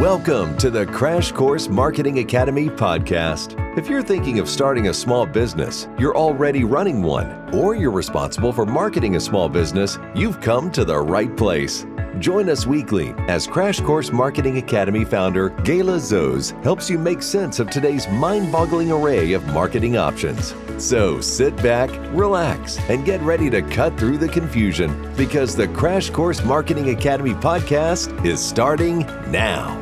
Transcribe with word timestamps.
Welcome 0.00 0.56
to 0.56 0.70
the 0.70 0.86
Crash 0.86 1.30
Course 1.30 1.68
Marketing 1.68 2.20
Academy 2.20 2.70
podcast. 2.70 3.54
If 3.76 3.86
you're 3.86 4.02
thinking 4.02 4.38
of 4.38 4.48
starting 4.48 4.88
a 4.88 4.94
small 4.94 5.26
business, 5.26 5.88
you're 5.98 6.16
already 6.16 6.64
running 6.64 7.02
one, 7.02 7.54
or 7.54 7.74
you're 7.74 7.90
responsible 7.90 8.50
for 8.50 8.64
marketing 8.64 9.16
a 9.16 9.20
small 9.20 9.50
business, 9.50 9.98
you've 10.14 10.40
come 10.40 10.72
to 10.72 10.86
the 10.86 10.98
right 10.98 11.36
place. 11.36 11.84
Join 12.18 12.48
us 12.48 12.66
weekly 12.66 13.12
as 13.28 13.46
Crash 13.46 13.80
Course 13.80 14.10
Marketing 14.10 14.56
Academy 14.56 15.04
founder 15.04 15.50
Gayla 15.50 15.98
Zoz 15.98 16.64
helps 16.64 16.88
you 16.88 16.98
make 16.98 17.20
sense 17.20 17.60
of 17.60 17.68
today's 17.68 18.08
mind 18.08 18.50
boggling 18.50 18.90
array 18.90 19.34
of 19.34 19.46
marketing 19.48 19.98
options. 19.98 20.54
So 20.78 21.20
sit 21.20 21.54
back, 21.58 21.90
relax, 22.14 22.78
and 22.88 23.04
get 23.04 23.20
ready 23.20 23.50
to 23.50 23.60
cut 23.60 23.98
through 23.98 24.16
the 24.16 24.28
confusion 24.28 25.14
because 25.14 25.54
the 25.54 25.68
Crash 25.68 26.08
Course 26.08 26.42
Marketing 26.42 26.88
Academy 26.88 27.34
podcast 27.34 28.24
is 28.24 28.42
starting 28.42 29.00
now. 29.30 29.79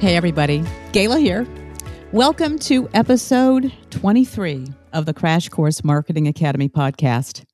Hey, 0.00 0.14
everybody. 0.14 0.60
Gayla 0.92 1.18
here. 1.18 1.44
Welcome 2.12 2.60
to 2.60 2.88
episode 2.94 3.72
23 3.90 4.68
of 4.92 5.06
the 5.06 5.12
Crash 5.12 5.48
Course 5.48 5.82
Marketing 5.82 6.28
Academy 6.28 6.68
podcast. 6.68 7.44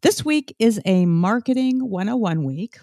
This 0.00 0.24
week 0.24 0.56
is 0.58 0.80
a 0.84 1.06
Marketing 1.06 1.88
101 1.88 2.42
week. 2.42 2.78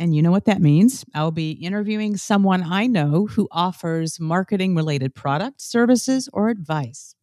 And 0.00 0.12
you 0.12 0.22
know 0.22 0.32
what 0.32 0.46
that 0.46 0.60
means? 0.60 1.04
I'll 1.14 1.30
be 1.30 1.52
interviewing 1.52 2.16
someone 2.16 2.64
I 2.64 2.88
know 2.88 3.28
who 3.28 3.46
offers 3.52 4.18
marketing 4.18 4.74
related 4.74 5.14
products, 5.14 5.70
services, 5.70 6.28
or 6.32 6.48
advice. 6.48 7.14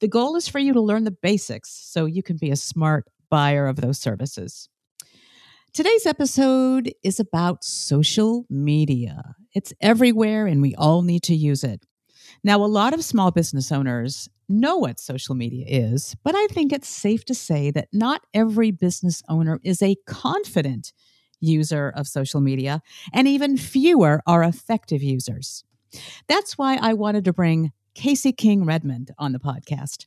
The 0.00 0.08
goal 0.08 0.36
is 0.36 0.48
for 0.48 0.58
you 0.58 0.74
to 0.74 0.82
learn 0.82 1.04
the 1.04 1.16
basics 1.22 1.70
so 1.70 2.04
you 2.04 2.22
can 2.22 2.36
be 2.36 2.50
a 2.50 2.56
smart 2.56 3.06
buyer 3.30 3.66
of 3.66 3.76
those 3.76 3.98
services. 3.98 4.68
Today's 5.72 6.04
episode 6.04 6.92
is 7.02 7.18
about 7.18 7.64
social 7.64 8.44
media. 8.50 9.36
It's 9.54 9.72
everywhere 9.80 10.46
and 10.46 10.62
we 10.62 10.74
all 10.74 11.02
need 11.02 11.22
to 11.24 11.34
use 11.34 11.64
it. 11.64 11.86
Now, 12.44 12.62
a 12.62 12.66
lot 12.66 12.94
of 12.94 13.04
small 13.04 13.30
business 13.30 13.72
owners 13.72 14.28
know 14.48 14.76
what 14.76 15.00
social 15.00 15.34
media 15.34 15.64
is, 15.68 16.16
but 16.22 16.34
I 16.34 16.46
think 16.48 16.72
it's 16.72 16.88
safe 16.88 17.24
to 17.26 17.34
say 17.34 17.70
that 17.72 17.88
not 17.92 18.22
every 18.34 18.70
business 18.70 19.22
owner 19.28 19.60
is 19.64 19.82
a 19.82 19.96
confident 20.06 20.92
user 21.40 21.92
of 21.96 22.06
social 22.06 22.40
media, 22.40 22.82
and 23.12 23.26
even 23.26 23.56
fewer 23.56 24.22
are 24.26 24.42
effective 24.42 25.02
users. 25.02 25.64
That's 26.28 26.58
why 26.58 26.76
I 26.80 26.92
wanted 26.92 27.24
to 27.24 27.32
bring 27.32 27.72
Kacey 27.94 28.36
King 28.36 28.64
Redmond 28.64 29.12
on 29.18 29.32
the 29.32 29.38
podcast. 29.38 30.06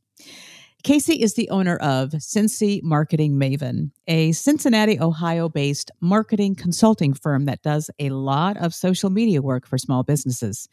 Kacey 0.84 1.16
is 1.16 1.36
the 1.36 1.50
owner 1.50 1.78
of 1.78 2.10
Cincy 2.10 2.84
Marketing 2.84 3.40
Maven, 3.40 3.92
a 4.06 4.34
Cincinnati, 4.34 5.00
Ohio 5.00 5.48
based 5.48 5.92
marketing 6.02 6.56
consulting 6.56 7.14
firm 7.14 7.46
that 7.46 7.62
does 7.62 7.90
a 8.00 8.10
lot 8.10 8.58
of 8.58 8.74
social 8.74 9.10
media 9.10 9.42
work 9.42 9.66
for 9.66 9.78
small 9.78 10.04
businesses. 10.04 10.68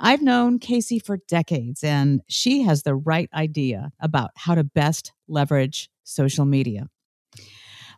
I've 0.00 0.20
known 0.20 0.58
Kacey 0.58 0.98
for 1.00 1.18
decades, 1.28 1.84
and 1.84 2.22
she 2.26 2.62
has 2.62 2.82
the 2.82 2.96
right 2.96 3.30
idea 3.32 3.92
about 4.00 4.32
how 4.34 4.56
to 4.56 4.64
best 4.64 5.12
leverage 5.28 5.90
social 6.02 6.44
media. 6.44 6.88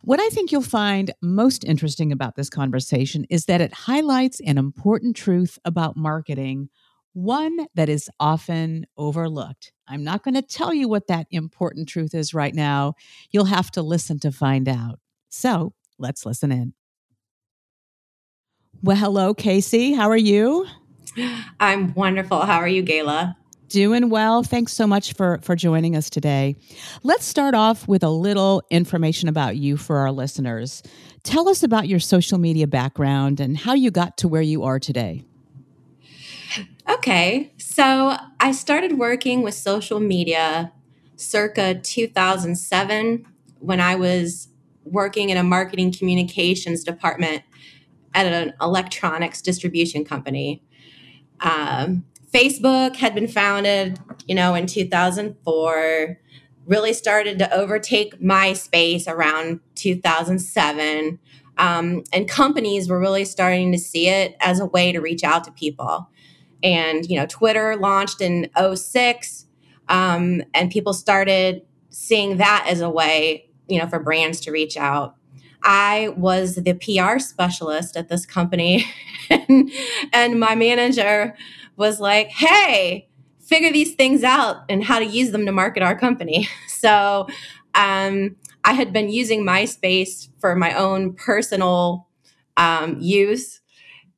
What 0.03 0.19
I 0.19 0.29
think 0.29 0.51
you'll 0.51 0.61
find 0.61 1.11
most 1.23 1.63
interesting 1.63 2.11
about 2.11 2.35
this 2.35 2.49
conversation 2.51 3.25
is 3.27 3.45
that 3.45 3.59
it 3.59 3.73
highlights 3.73 4.39
an 4.39 4.59
important 4.59 5.15
truth 5.15 5.57
about 5.65 5.97
marketing 5.97 6.69
one 7.13 7.67
that 7.75 7.89
is 7.89 8.09
often 8.19 8.85
overlooked. 8.97 9.71
I'm 9.87 10.03
not 10.03 10.23
going 10.23 10.35
to 10.35 10.41
tell 10.41 10.73
you 10.73 10.87
what 10.87 11.07
that 11.07 11.27
important 11.31 11.89
truth 11.89 12.13
is 12.13 12.33
right 12.33 12.53
now. 12.53 12.93
You'll 13.31 13.45
have 13.45 13.71
to 13.71 13.81
listen 13.81 14.19
to 14.19 14.31
find 14.31 14.69
out. 14.69 14.99
So 15.29 15.73
let's 15.97 16.25
listen 16.25 16.51
in. 16.51 16.73
Well, 18.81 18.97
hello, 18.97 19.33
Kacey. 19.33 19.95
How 19.95 20.09
are 20.09 20.17
you? 20.17 20.65
I'm 21.59 21.93
wonderful. 21.95 22.41
How 22.41 22.57
are 22.57 22.67
you, 22.67 22.83
Gayla? 22.83 23.35
Doing 23.67 24.09
well. 24.09 24.41
Thanks 24.41 24.73
so 24.73 24.87
much 24.87 25.13
for 25.13 25.39
for 25.43 25.55
joining 25.55 25.95
us 25.95 26.09
today. 26.09 26.55
Let's 27.03 27.25
start 27.25 27.53
off 27.53 27.87
with 27.87 28.03
a 28.03 28.09
little 28.09 28.63
information 28.71 29.29
about 29.29 29.57
you 29.57 29.77
for 29.77 29.97
our 29.97 30.11
listeners. 30.11 30.81
Tell 31.23 31.47
us 31.47 31.61
about 31.61 31.87
your 31.87 31.99
social 31.99 32.39
media 32.39 32.65
background 32.65 33.39
and 33.39 33.55
how 33.55 33.73
you 33.73 33.91
got 33.91 34.17
to 34.17 34.27
where 34.27 34.41
you 34.41 34.63
are 34.63 34.79
today. 34.79 35.23
Okay. 36.89 37.53
So 37.57 38.17
I 38.39 38.51
started 38.51 38.97
working 38.97 39.43
with 39.43 39.53
social 39.53 39.99
media 39.99 40.73
circa 41.17 41.75
2007 41.75 43.27
when 43.59 43.79
I 43.79 43.95
was 43.95 44.47
working 44.85 45.29
in 45.29 45.37
a 45.37 45.43
marketing 45.43 45.91
communications 45.91 46.83
department 46.83 47.43
at 48.15 48.25
an 48.25 48.53
electronics 48.59 49.41
distribution 49.41 50.03
company. 50.03 50.63
Um, 51.41 52.05
Facebook 52.33 52.95
had 52.95 53.13
been 53.13 53.27
founded, 53.27 53.99
you 54.27 54.33
know, 54.33 54.55
in 54.55 54.65
2004, 54.65 56.19
really 56.65 56.93
started 56.93 57.37
to 57.37 57.53
overtake 57.53 58.19
MySpace 58.19 59.07
around 59.07 59.59
2007. 59.75 61.19
Um, 61.59 62.03
and 62.11 62.27
companies 62.27 62.89
were 62.89 62.99
really 62.99 63.25
starting 63.25 63.71
to 63.73 63.77
see 63.77 64.07
it 64.07 64.35
as 64.39 64.59
a 64.59 64.65
way 64.65 64.91
to 64.91 64.99
reach 64.99 65.23
out 65.23 65.43
to 65.43 65.51
people 65.51 66.08
and 66.63 67.05
you 67.05 67.17
know 67.17 67.25
twitter 67.25 67.75
launched 67.75 68.21
in 68.21 68.49
06 68.75 69.45
um, 69.87 70.43
and 70.53 70.69
people 70.69 70.93
started 70.93 71.63
seeing 71.89 72.37
that 72.37 72.65
as 72.67 72.81
a 72.81 72.89
way 72.89 73.49
you 73.69 73.79
know 73.79 73.87
for 73.87 73.99
brands 73.99 74.41
to 74.41 74.51
reach 74.51 74.75
out. 74.75 75.15
I 75.63 76.13
was 76.15 76.55
the 76.55 76.73
pr 76.73 77.19
specialist 77.19 77.95
at 77.95 78.09
this 78.09 78.25
company 78.25 78.85
and, 79.29 79.71
and 80.13 80.39
my 80.39 80.55
manager 80.55 81.35
was 81.77 81.99
like 81.99 82.27
hey 82.29 83.07
figure 83.39 83.71
these 83.71 83.95
things 83.95 84.23
out 84.23 84.57
and 84.69 84.83
how 84.83 84.99
to 84.99 85.05
use 85.05 85.31
them 85.31 85.45
to 85.45 85.51
market 85.51 85.83
our 85.83 85.97
company. 85.97 86.47
So 86.67 87.27
um, 87.75 88.37
i 88.63 88.71
had 88.71 88.93
been 88.93 89.09
using 89.09 89.45
myspace 89.45 90.29
for 90.39 90.55
my 90.55 90.73
own 90.73 91.13
personal 91.13 92.07
um, 92.55 92.97
use 93.01 93.58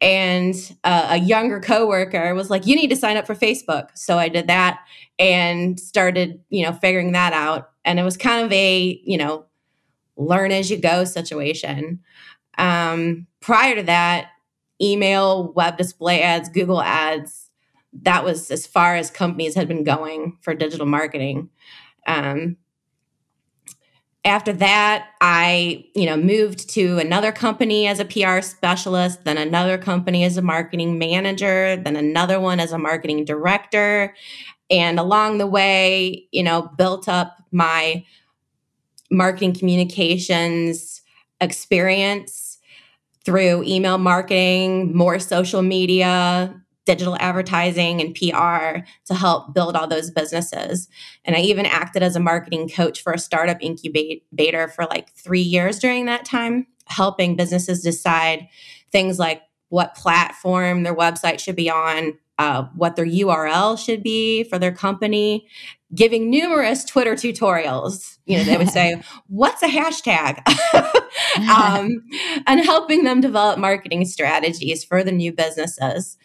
and 0.01 0.56
uh, 0.84 1.07
a 1.12 1.17
younger 1.17 1.59
coworker 1.59 2.34
was 2.34 2.50
like 2.50 2.66
you 2.66 2.75
need 2.75 2.89
to 2.89 2.95
sign 2.95 3.17
up 3.17 3.28
for 3.28 3.35
facebook. 3.35 3.89
So 3.95 4.17
i 4.17 4.28
did 4.28 4.47
that 4.47 4.79
and 5.19 5.79
started 5.79 6.41
you 6.50 6.66
know 6.66 6.73
figuring 6.73 7.12
that 7.13 7.34
out. 7.34 7.69
And 7.85 8.00
it 8.00 8.03
was 8.03 8.17
kind 8.17 8.45
of 8.45 8.51
a 8.51 9.01
you 9.03 9.17
know 9.17 9.45
learn 10.17 10.51
as 10.51 10.69
you 10.69 10.78
go 10.78 11.03
situation. 11.03 12.00
Um, 12.57 13.28
prior 13.40 13.75
to 13.75 13.84
that 13.84 14.28
email 14.81 15.53
web 15.53 15.78
display 15.78 16.22
ads 16.22 16.50
google 16.50 16.81
ads 16.81 17.51
that 17.94 18.23
was 18.23 18.51
as 18.51 18.66
far 18.66 18.95
as 18.95 19.11
companies 19.11 19.56
had 19.56 19.67
been 19.67 19.84
going 19.84 20.38
for 20.41 20.53
digital 20.53 20.85
marketing. 20.85 21.50
Um, 22.07 22.57
after 24.23 24.53
that 24.53 25.09
i 25.19 25.83
you 25.95 26.05
know 26.05 26.15
moved 26.15 26.69
to 26.69 26.99
another 26.99 27.31
company 27.31 27.87
as 27.87 27.99
a 27.99 28.05
pr 28.05 28.39
specialist 28.41 29.23
then 29.23 29.37
another 29.37 29.77
company 29.77 30.23
as 30.23 30.37
a 30.37 30.41
marketing 30.41 30.99
manager 30.99 31.75
then 31.77 31.95
another 31.95 32.39
one 32.39 32.59
as 32.59 32.71
a 32.71 32.77
marketing 32.77 33.25
director. 33.25 34.13
And 34.69 34.99
along 34.99 35.37
the 35.37 35.47
way 35.47 36.27
you 36.31 36.43
know 36.43 36.71
built 36.77 37.09
up 37.09 37.37
my 37.51 38.05
marketing 39.09 39.53
communications 39.53 41.01
experience 41.41 42.59
through 43.25 43.63
email 43.63 43.97
marketing 43.97 44.95
more 44.95 45.19
social 45.19 45.61
media 45.61 46.55
digital 46.85 47.15
advertising 47.19 48.01
and 48.01 48.15
PR 48.15 48.83
to 49.05 49.13
help 49.13 49.53
build 49.53 49.75
all 49.75 49.87
those 49.87 50.09
businesses. 50.09 50.87
And 51.25 51.35
I 51.35 51.39
even 51.41 51.65
acted 51.65 52.03
as 52.03 52.15
a 52.15 52.19
marketing 52.19 52.69
coach 52.69 53.01
for 53.01 53.13
a 53.13 53.19
startup 53.19 53.57
incubator 53.61 54.67
for 54.67 54.85
like 54.85 55.11
three 55.13 55.41
years 55.41 55.79
during 55.79 56.05
that 56.05 56.25
time, 56.25 56.67
helping 56.85 57.35
businesses 57.35 57.81
decide 57.81 58.47
things 58.91 59.19
like 59.19 59.41
what 59.69 59.95
platform 59.95 60.83
their 60.83 60.95
website 60.95 61.39
should 61.39 61.55
be 61.55 61.69
on, 61.69 62.17
uh, 62.37 62.63
what 62.75 62.95
their 62.95 63.05
URL 63.05 63.77
should 63.77 64.01
be 64.03 64.43
for 64.43 64.57
their 64.57 64.72
company, 64.72 65.47
giving 65.93 66.29
numerous 66.29 66.84
Twitter 66.84 67.13
tutorials. 67.13 68.17
You 68.25 68.37
know, 68.37 68.43
they 68.43 68.57
would 68.57 68.69
say, 68.69 69.01
What's 69.27 69.61
a 69.61 69.67
hashtag? 69.67 70.41
um, 71.49 72.03
and 72.47 72.63
helping 72.63 73.03
them 73.03 73.22
develop 73.22 73.59
marketing 73.59 74.05
strategies 74.05 74.84
for 74.84 75.03
the 75.03 75.11
new 75.11 75.31
businesses. 75.31 76.17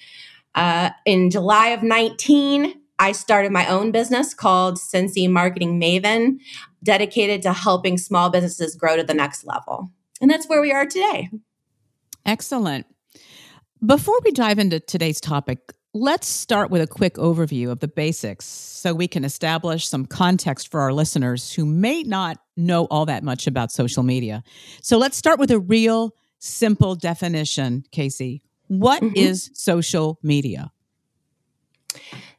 Uh, 0.57 0.91
in 1.05 1.31
July 1.31 1.69
of 1.69 1.83
19, 1.83 2.75
I 2.99 3.13
started 3.13 3.53
my 3.53 3.67
own 3.67 3.93
business 3.93 4.33
called 4.33 4.79
Cincy 4.79 5.29
Marketing 5.29 5.79
Maven, 5.79 6.39
dedicated 6.83 7.43
to 7.43 7.53
helping 7.53 7.99
small 7.99 8.31
businesses 8.31 8.75
grow 8.75 8.97
to 8.97 9.05
the 9.05 9.15
next 9.15 9.45
level. 9.45 9.91
And 10.21 10.31
that's 10.31 10.49
where 10.49 10.63
we 10.63 10.73
are 10.73 10.87
today. 10.87 11.29
Excellent. 12.25 12.87
Before 13.85 14.19
we 14.25 14.33
dive 14.33 14.59
into 14.59 14.81
today's 14.81 15.21
topic, 15.21 15.59
let's 15.93 16.27
start 16.27 16.71
with 16.71 16.81
a 16.81 16.87
quick 16.87 17.15
overview 17.15 17.71
of 17.71 17.81
the 17.81 17.89
basics 17.89 18.47
so 18.47 18.95
we 18.95 19.09
can 19.09 19.25
establish 19.25 19.87
some 19.87 20.07
context 20.07 20.71
for 20.71 20.81
our 20.81 20.93
listeners 20.93 21.53
who 21.53 21.67
may 21.67 22.03
not 22.03 22.39
know 22.57 22.87
all 22.87 23.05
that 23.07 23.23
much 23.23 23.47
about 23.47 23.71
social 23.71 24.03
media. 24.03 24.43
So 24.81 24.97
let's 24.97 25.19
start 25.19 25.39
with 25.39 25.51
a 25.51 25.59
real 25.59 26.15
simple 26.39 26.95
definition, 26.95 27.85
Kacey. 27.93 28.41
What 28.69 29.03
mm-hmm. 29.03 29.17
is 29.17 29.51
social 29.55 30.19
media? 30.23 30.73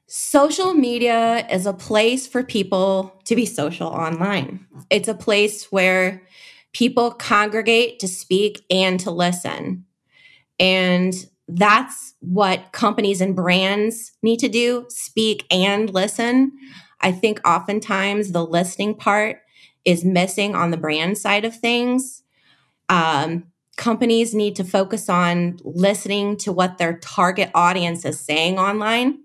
Social 0.07 0.73
media 0.73 1.45
is 1.51 1.65
a 1.65 1.73
place 1.73 2.27
for 2.27 2.43
people 2.43 3.19
to 3.25 3.35
be 3.35 3.45
social 3.45 3.87
online. 3.87 4.65
It's 4.89 5.07
a 5.07 5.13
place 5.13 5.71
where 5.71 6.23
people 6.73 7.11
congregate 7.11 7.99
to 7.99 8.07
speak 8.07 8.63
and 8.69 8.99
to 9.01 9.11
listen. 9.11 9.85
And 10.59 11.13
that's 11.47 12.13
what 12.19 12.71
companies 12.71 13.21
and 13.21 13.35
brands 13.35 14.13
need 14.21 14.39
to 14.39 14.49
do 14.49 14.85
speak 14.89 15.45
and 15.51 15.93
listen. 15.93 16.51
I 17.01 17.11
think 17.11 17.45
oftentimes 17.47 18.31
the 18.31 18.45
listening 18.45 18.95
part 18.95 19.37
is 19.85 20.03
missing 20.03 20.55
on 20.55 20.71
the 20.71 20.77
brand 20.77 21.17
side 21.17 21.45
of 21.45 21.55
things. 21.55 22.23
Um, 22.89 23.45
companies 23.77 24.33
need 24.33 24.55
to 24.57 24.63
focus 24.63 25.07
on 25.07 25.59
listening 25.63 26.35
to 26.35 26.51
what 26.51 26.77
their 26.77 26.97
target 26.97 27.49
audience 27.53 28.03
is 28.03 28.19
saying 28.19 28.59
online 28.59 29.19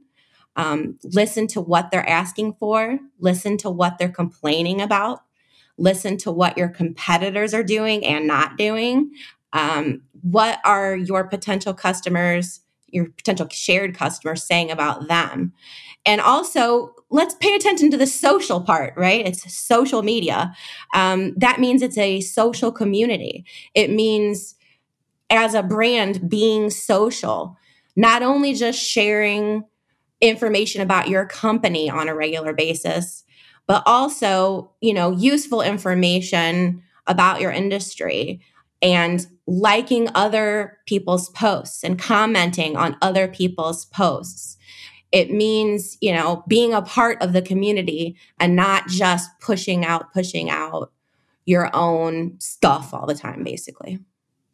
um, 0.57 0.99
listen 1.05 1.47
to 1.49 1.61
what 1.61 1.91
they're 1.91 2.09
asking 2.09 2.55
for, 2.55 2.99
listen 3.19 3.57
to 3.59 3.71
what 3.71 3.99
they're 3.99 4.09
complaining 4.11 4.81
about, 4.81 5.23
listen 5.79 6.19
to 6.19 6.31
what 6.31 6.59
your 6.59 6.69
competitors 6.69 7.55
are 7.55 7.63
doing 7.63 8.05
and 8.05 8.27
not 8.27 8.59
doing. 8.59 9.11
Um, 9.53 10.03
what 10.21 10.61
are 10.65 10.97
your 10.97 11.25
potential 11.25 11.75
customers, 11.75 12.61
your 12.89 13.07
potential 13.07 13.49
shared 13.51 13.97
customers 13.97 14.45
saying 14.45 14.71
about 14.71 15.09
them? 15.09 15.53
And 16.05 16.21
also, 16.21 16.95
let's 17.13 17.35
pay 17.35 17.55
attention 17.55 17.91
to 17.91 17.97
the 17.97 18.07
social 18.07 18.61
part, 18.61 18.95
right? 18.97 19.27
It's 19.27 19.55
social 19.55 20.03
media. 20.03 20.55
Um, 20.95 21.35
that 21.37 21.61
means 21.61 21.83
it's 21.83 21.99
a 21.99 22.21
social 22.21 22.73
community. 22.73 23.45
It 23.75 23.91
means, 23.91 24.57
as 25.31 25.55
a 25.55 25.63
brand, 25.63 26.29
being 26.29 26.71
social, 26.71 27.57
not 27.95 28.23
only 28.23 28.55
just 28.55 28.83
sharing 28.83 29.65
information 30.21 30.81
about 30.81 31.09
your 31.09 31.27
company 31.27 31.91
on 31.91 32.09
a 32.09 32.15
regular 32.15 32.55
basis, 32.55 33.25
but 33.67 33.83
also, 33.87 34.73
you 34.81 34.95
know, 34.95 35.11
useful 35.11 35.61
information 35.61 36.83
about 37.07 37.41
your 37.41 37.51
industry 37.51 38.41
and 38.81 39.27
liking 39.47 40.09
other 40.15 40.79
people's 40.87 41.29
posts 41.31 41.85
and 41.85 41.99
commenting 41.99 42.77
on 42.77 42.97
other 43.03 43.29
people's 43.29 43.85
posts. 43.87 44.57
It 45.13 45.31
means, 45.31 45.99
you 46.01 46.13
know, 46.13 46.43
being 46.49 46.73
a 46.73 46.83
part 46.83 47.21
of 47.23 47.33
the 47.33 47.43
community 47.43 48.17
and 48.41 48.57
not 48.57 48.89
just 48.89 49.31
pushing 49.41 49.85
out, 49.85 50.13
pushing 50.13 50.51
out 50.51 50.91
your 51.45 51.71
own 51.75 52.41
stuff 52.41 52.95
all 52.95 53.07
the 53.07 53.15
time, 53.15 53.45
basically. 53.45 53.99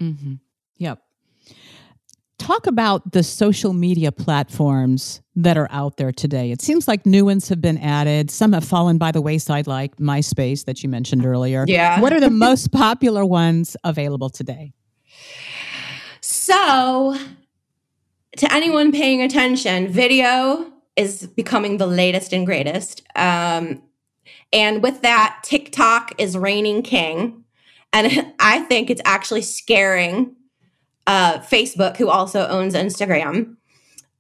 Mm-hmm. 0.00 0.34
Yep 0.78 1.00
talk 2.38 2.66
about 2.66 3.12
the 3.12 3.22
social 3.22 3.72
media 3.72 4.10
platforms 4.10 5.20
that 5.37 5.58
are 5.58 5.69
out 5.70 5.96
there 5.96 6.12
today. 6.12 6.50
It 6.50 6.62
seems 6.62 6.88
like 6.88 7.05
new 7.05 7.25
ones 7.26 7.49
have 7.49 7.60
been 7.60 7.78
added. 7.78 8.31
Some 8.31 8.52
have 8.52 8.64
fallen 8.64 8.96
by 8.96 9.12
the 9.12 9.20
wayside, 9.20 9.66
like 9.66 9.96
MySpace 9.96 10.64
that 10.64 10.82
you 10.82 10.88
mentioned 10.88 11.26
earlier. 11.26 11.64
Yeah. 11.69 12.00
What 12.00 12.12
are 12.12 12.20
the 12.20 12.31
most 12.46 12.72
popular 12.72 13.25
ones 13.25 13.76
available 13.84 14.31
today? 14.31 14.72
So, 16.20 17.19
to 18.38 18.52
anyone 18.52 18.93
paying 18.93 19.20
attention, 19.20 19.88
video 19.88 20.73
is 20.96 21.26
becoming 21.26 21.76
the 21.76 21.87
latest 21.87 22.32
and 22.32 22.46
greatest. 22.46 23.02
Um, 23.14 23.82
and 24.52 24.82
with 24.82 25.02
that, 25.02 25.40
TikTok 25.44 26.14
is 26.19 26.37
reigning 26.37 26.82
king. 26.82 27.44
And 27.93 28.32
I 28.40 28.61
think 28.61 28.90
it's 28.90 29.02
actually 29.05 29.43
scaring 29.43 30.37
uh, 31.06 31.38
Facebook, 31.38 31.96
who 31.96 32.08
also 32.08 32.46
owns 32.46 32.75
Instagram. 32.75 33.56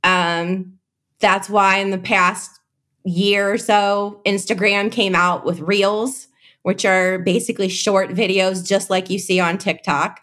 Um, 0.02 0.78
that's 1.20 1.48
why 1.48 1.78
in 1.78 1.90
the 1.90 1.98
past 1.98 2.60
year 3.04 3.52
or 3.52 3.58
so, 3.58 4.20
Instagram 4.26 4.90
came 4.90 5.14
out 5.14 5.44
with 5.44 5.60
Reels, 5.60 6.28
which 6.62 6.84
are 6.84 7.18
basically 7.18 7.68
short 7.68 8.10
videos, 8.10 8.66
just 8.66 8.90
like 8.90 9.10
you 9.10 9.18
see 9.18 9.38
on 9.38 9.58
TikTok. 9.58 10.20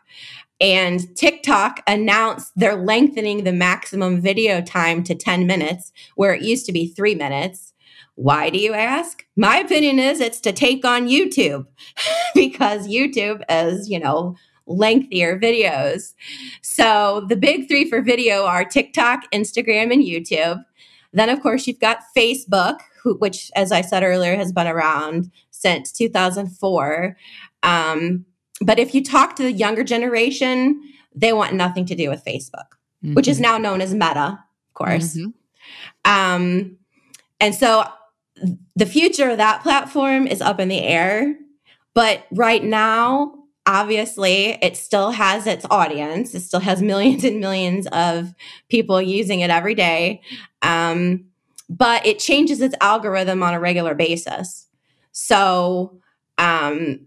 And 0.62 1.16
TikTok 1.18 1.81
announced 1.86 2.54
they're 2.56 2.75
lengthening 2.75 3.44
the 3.44 3.54
maximum 3.54 4.22
video 4.22 4.62
time 4.62 5.04
to 5.04 5.16
10 5.16 5.46
minutes, 5.46 5.92
where 6.16 6.34
it 6.34 6.42
used 6.42 6.66
to 6.68 6.72
be 6.72 6.88
three 6.88 7.16
minutes. 7.16 7.74
Why 8.16 8.50
do 8.50 8.57
you 8.57 8.74
ask? 8.74 9.25
My 9.36 9.57
opinion 9.57 10.00
is 10.00 10.22
it's 10.22 10.40
to 10.42 10.54
take 10.54 10.86
on 10.86 11.10
YouTube 11.10 11.66
because 12.36 12.88
YouTube 12.88 13.44
is, 13.50 13.90
you 13.90 14.00
know, 14.00 14.36
lengthier 14.68 15.38
videos. 15.40 16.13
So 16.62 17.25
the 17.28 17.36
big 17.36 17.68
three 17.68 17.90
for 17.90 18.01
video 18.01 18.46
are 18.46 18.63
TikTok, 18.63 19.30
Instagram, 19.31 19.92
and 19.92 20.01
YouTube. 20.01 20.63
Then, 21.12 21.30
of 21.30 21.42
course, 21.42 21.68
you've 21.68 21.80
got 21.80 22.00
Facebook, 22.16 22.80
who, 23.01 23.16
which, 23.18 23.51
as 23.56 23.72
I 23.72 23.81
said 23.81 24.04
earlier, 24.04 24.36
has 24.36 24.51
been 24.51 24.68
around 24.68 25.31
since 25.51 25.92
2004. 25.92 27.18
Um, 27.63 28.25
but 28.62 28.80
if 28.80 28.96
you 28.96 29.04
talk 29.04 29.36
to 29.36 29.44
the 29.44 29.52
younger 29.52 29.84
generation, 29.84 30.81
they 31.13 31.34
want 31.34 31.54
nothing 31.54 31.86
to 31.88 31.96
do 31.96 32.10
with 32.10 32.24
Facebook, 32.24 32.75
mm-hmm. 33.04 33.13
which 33.13 33.28
is 33.28 33.38
mm-hmm. 33.38 33.44
now 33.44 33.57
known 33.57 33.81
as 33.81 33.94
Meta, 33.94 34.40
of 34.68 34.74
course. 34.74 35.16
Mm-hmm. 35.16 36.12
Um, 36.12 36.78
and 37.40 37.56
so 37.56 37.86
the 38.75 38.86
future 38.86 39.30
of 39.30 39.38
that 39.38 39.62
platform 39.62 40.28
is 40.28 40.42
up 40.42 40.60
in 40.60 40.68
the 40.68 40.81
air. 40.81 41.38
But 41.94 42.25
right 42.31 42.63
now, 42.63 43.46
obviously 43.66 44.58
it 44.62 44.78
still 44.78 45.12
has 45.12 45.48
its 45.48 45.66
audience 45.72 46.36
it 46.36 46.42
still 46.42 46.60
has 46.60 46.81
millions 46.84 47.24
and 47.24 47.40
millions 47.40 47.88
of 47.88 48.34
people 48.69 49.01
using 49.01 49.40
it 49.40 49.50
every 49.50 49.74
day 49.74 50.22
um, 50.62 51.25
but 51.68 52.06
it 52.06 52.19
changes 52.19 52.62
its 52.62 52.75
algorithm 52.80 53.42
on 53.42 53.54
a 53.54 53.60
regular 53.60 53.96
basis 53.96 54.68
so 55.12 56.00
um, 56.38 57.00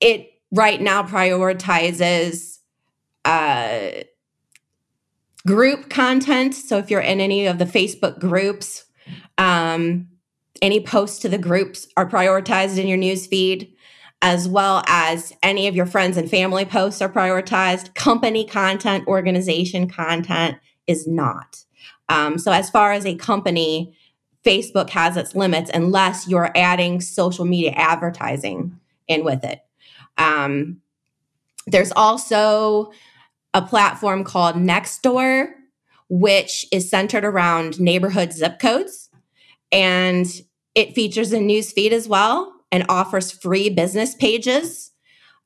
it 0.00 0.33
right 0.52 0.80
now 0.80 1.02
prioritizes 1.02 2.58
uh, 3.24 4.02
group 5.46 5.90
content 5.90 6.54
so 6.54 6.78
if 6.78 6.90
you're 6.90 7.00
in 7.00 7.20
any 7.20 7.46
of 7.46 7.58
the 7.58 7.64
facebook 7.64 8.18
groups 8.18 8.84
um, 9.38 10.08
any 10.62 10.80
posts 10.80 11.18
to 11.20 11.28
the 11.28 11.38
groups 11.38 11.86
are 11.96 12.08
prioritized 12.08 12.78
in 12.78 12.86
your 12.86 12.98
news 12.98 13.26
feed 13.26 13.74
as 14.24 14.48
well 14.48 14.82
as 14.86 15.34
any 15.42 15.68
of 15.68 15.76
your 15.76 15.84
friends 15.84 16.16
and 16.16 16.30
family 16.30 16.64
posts 16.64 17.02
are 17.02 17.10
prioritized. 17.10 17.94
Company 17.94 18.46
content, 18.46 19.06
organization 19.06 19.86
content 19.86 20.56
is 20.86 21.06
not. 21.06 21.62
Um, 22.08 22.38
so, 22.38 22.50
as 22.50 22.70
far 22.70 22.92
as 22.92 23.04
a 23.04 23.16
company, 23.16 23.94
Facebook 24.42 24.88
has 24.90 25.18
its 25.18 25.34
limits 25.34 25.70
unless 25.74 26.26
you're 26.26 26.50
adding 26.56 27.02
social 27.02 27.44
media 27.44 27.72
advertising 27.72 28.80
in 29.08 29.24
with 29.24 29.44
it. 29.44 29.60
Um, 30.18 30.80
there's 31.66 31.92
also 31.92 32.92
a 33.52 33.62
platform 33.62 34.24
called 34.24 34.56
Nextdoor, 34.56 35.52
which 36.08 36.66
is 36.72 36.90
centered 36.90 37.24
around 37.24 37.80
neighborhood 37.80 38.32
zip 38.32 38.58
codes. 38.58 39.08
And 39.72 40.26
it 40.74 40.94
features 40.94 41.32
a 41.32 41.40
news 41.40 41.72
feed 41.72 41.92
as 41.92 42.08
well 42.08 42.52
and 42.70 42.84
offers 42.88 43.30
free 43.30 43.70
business 43.70 44.14
pages 44.14 44.92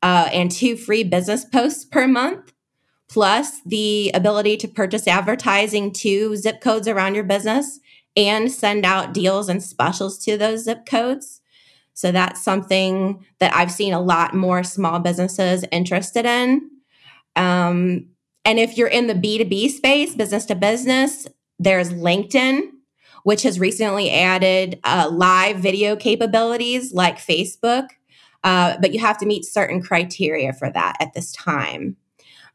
uh, 0.02 0.28
and 0.32 0.50
two 0.50 0.76
free 0.76 1.04
business 1.04 1.44
posts 1.44 1.84
per 1.84 2.06
month, 2.06 2.52
plus 3.08 3.60
the 3.66 4.10
ability 4.14 4.56
to 4.56 4.68
purchase 4.68 5.06
advertising 5.06 5.92
to 5.92 6.37
zip 6.37 6.60
codes 6.60 6.88
around 6.88 7.14
your 7.14 7.25
business 7.25 7.80
and 8.16 8.50
send 8.50 8.84
out 8.84 9.14
deals 9.14 9.48
and 9.48 9.62
specials 9.62 10.18
to 10.25 10.37
those 10.37 10.64
zip 10.64 10.87
codes. 10.87 11.38
So 11.99 12.12
that's 12.12 12.40
something 12.40 13.26
that 13.40 13.52
I've 13.57 13.73
seen 13.73 13.93
a 13.93 14.00
lot 14.00 14.33
more 14.33 14.62
small 14.62 15.00
businesses 15.00 15.64
interested 15.73 16.26
in. 16.26 16.71
Um, 17.35 18.11
and 18.45 18.61
if 18.61 18.78
you're 18.78 18.87
in 18.87 19.09
the 19.09 19.17
B2B 19.17 19.71
space, 19.71 20.14
business 20.14 20.45
to 20.45 20.55
business, 20.55 21.26
there's 21.59 21.93
LinkedIn, 21.93 22.69
which 23.25 23.43
has 23.43 23.59
recently 23.59 24.12
added 24.12 24.78
uh, 24.85 25.11
live 25.11 25.57
video 25.57 25.97
capabilities 25.97 26.93
like 26.93 27.19
Facebook. 27.19 27.88
Uh, 28.45 28.76
but 28.81 28.93
you 28.93 29.00
have 29.00 29.19
to 29.19 29.26
meet 29.26 29.45
certain 29.45 29.83
criteria 29.83 30.52
for 30.52 30.71
that 30.71 30.95
at 31.00 31.14
this 31.14 31.33
time. 31.33 31.97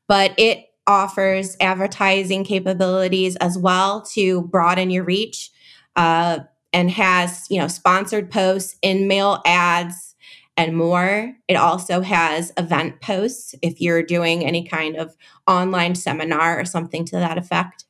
But 0.07 0.33
it 0.37 0.67
offers 0.87 1.57
advertising 1.59 2.45
capabilities 2.45 3.35
as 3.41 3.57
well 3.57 4.03
to 4.13 4.43
broaden 4.43 4.89
your 4.89 5.03
reach 5.03 5.51
uh, 5.97 6.39
and 6.73 6.91
has 6.91 7.45
you 7.49 7.59
know 7.59 7.67
sponsored 7.67 8.29
posts 8.29 8.75
in-mail 8.81 9.41
ads 9.45 10.15
and 10.57 10.75
more 10.75 11.33
it 11.47 11.55
also 11.55 12.01
has 12.01 12.51
event 12.57 12.99
posts 13.01 13.55
if 13.61 13.79
you're 13.79 14.03
doing 14.03 14.45
any 14.45 14.65
kind 14.67 14.95
of 14.97 15.15
online 15.47 15.95
seminar 15.95 16.59
or 16.59 16.65
something 16.65 17.05
to 17.05 17.15
that 17.15 17.37
effect 17.37 17.85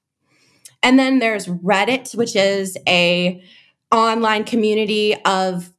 and 0.83 0.99
then 0.99 1.19
there's 1.19 1.47
Reddit, 1.47 2.13
which 2.13 2.35
is 2.35 2.77
a 2.87 3.41
online 3.91 4.43
community 4.43 5.15
of 5.23 5.71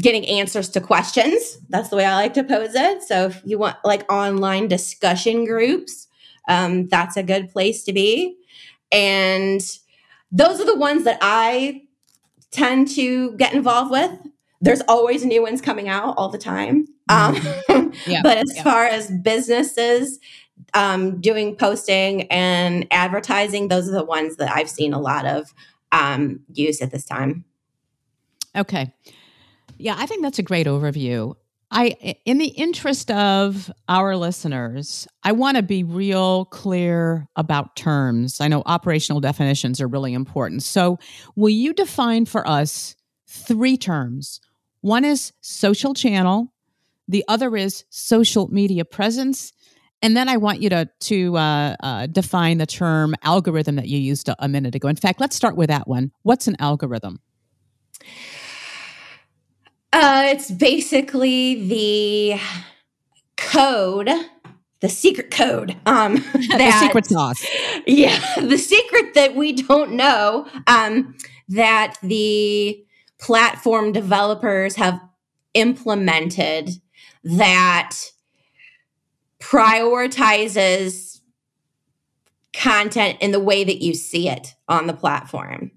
getting 0.00 0.26
answers 0.26 0.70
to 0.70 0.80
questions. 0.80 1.58
That's 1.68 1.90
the 1.90 1.96
way 1.96 2.04
I 2.06 2.14
like 2.14 2.34
to 2.34 2.44
pose 2.44 2.74
it. 2.74 3.02
So 3.02 3.26
if 3.26 3.42
you 3.44 3.58
want 3.58 3.76
like 3.84 4.10
online 4.10 4.68
discussion 4.68 5.44
groups, 5.44 6.08
um, 6.48 6.88
that's 6.88 7.16
a 7.16 7.22
good 7.22 7.50
place 7.50 7.84
to 7.84 7.92
be. 7.92 8.36
And 8.90 9.60
those 10.30 10.60
are 10.60 10.66
the 10.66 10.76
ones 10.76 11.04
that 11.04 11.18
I 11.20 11.82
tend 12.50 12.88
to 12.88 13.32
get 13.36 13.54
involved 13.54 13.90
with. 13.90 14.10
There's 14.60 14.80
always 14.88 15.24
new 15.24 15.42
ones 15.42 15.60
coming 15.60 15.88
out 15.88 16.14
all 16.16 16.28
the 16.28 16.38
time. 16.38 16.86
Mm-hmm. 17.10 17.72
Um, 17.72 17.92
yeah, 18.06 18.22
but 18.22 18.38
as 18.38 18.52
yeah. 18.54 18.62
far 18.62 18.84
as 18.84 19.10
businesses 19.10 20.18
um, 20.74 21.20
doing 21.20 21.56
posting 21.56 22.22
and 22.24 22.86
advertising, 22.90 23.68
those 23.68 23.88
are 23.88 23.92
the 23.92 24.04
ones 24.04 24.36
that 24.36 24.54
I've 24.54 24.70
seen 24.70 24.92
a 24.92 25.00
lot 25.00 25.26
of 25.26 25.52
um, 25.92 26.40
use 26.52 26.80
at 26.80 26.90
this 26.90 27.04
time. 27.04 27.44
Okay. 28.56 28.92
Yeah, 29.78 29.94
I 29.98 30.06
think 30.06 30.22
that's 30.22 30.38
a 30.38 30.42
great 30.42 30.66
overview. 30.66 31.34
I 31.70 32.16
in 32.24 32.38
the 32.38 32.48
interest 32.48 33.10
of 33.10 33.70
our 33.88 34.16
listeners, 34.16 35.08
I 35.24 35.32
want 35.32 35.56
to 35.56 35.62
be 35.62 35.82
real 35.82 36.44
clear 36.46 37.26
about 37.34 37.74
terms. 37.74 38.40
I 38.40 38.48
know 38.48 38.62
operational 38.66 39.20
definitions 39.20 39.80
are 39.80 39.88
really 39.88 40.14
important. 40.14 40.62
So, 40.62 40.98
will 41.34 41.50
you 41.50 41.72
define 41.72 42.26
for 42.26 42.46
us 42.46 42.94
three 43.26 43.76
terms? 43.76 44.40
One 44.80 45.04
is 45.04 45.32
social 45.40 45.92
channel, 45.92 46.52
the 47.08 47.24
other 47.26 47.56
is 47.56 47.84
social 47.90 48.46
media 48.48 48.84
presence, 48.84 49.52
and 50.02 50.16
then 50.16 50.28
I 50.28 50.36
want 50.36 50.62
you 50.62 50.70
to 50.70 50.88
to 51.00 51.36
uh, 51.36 51.76
uh, 51.80 52.06
define 52.06 52.58
the 52.58 52.66
term 52.66 53.16
algorithm 53.22 53.74
that 53.74 53.88
you 53.88 53.98
used 53.98 54.28
a, 54.28 54.36
a 54.38 54.46
minute 54.46 54.76
ago. 54.76 54.86
In 54.86 54.96
fact, 54.96 55.20
let's 55.20 55.34
start 55.34 55.56
with 55.56 55.68
that 55.68 55.88
one. 55.88 56.12
What's 56.22 56.46
an 56.46 56.54
algorithm? 56.60 57.20
Uh, 59.98 60.24
it's 60.26 60.50
basically 60.50 61.66
the 61.68 62.38
code, 63.38 64.10
the 64.80 64.90
secret 64.90 65.30
code. 65.30 65.74
Um, 65.86 66.16
that, 66.50 66.58
the 66.58 66.86
secret 66.86 67.06
sauce. 67.06 67.46
Yeah, 67.86 68.20
the 68.38 68.58
secret 68.58 69.14
that 69.14 69.34
we 69.34 69.54
don't 69.54 69.92
know. 69.92 70.46
Um, 70.66 71.16
that 71.48 71.96
the 72.02 72.84
platform 73.18 73.92
developers 73.92 74.76
have 74.76 75.00
implemented 75.54 76.72
that 77.24 77.96
prioritizes 79.40 81.22
content 82.52 83.16
in 83.22 83.30
the 83.30 83.40
way 83.40 83.64
that 83.64 83.82
you 83.82 83.94
see 83.94 84.28
it 84.28 84.56
on 84.68 84.88
the 84.88 84.92
platform. 84.92 85.70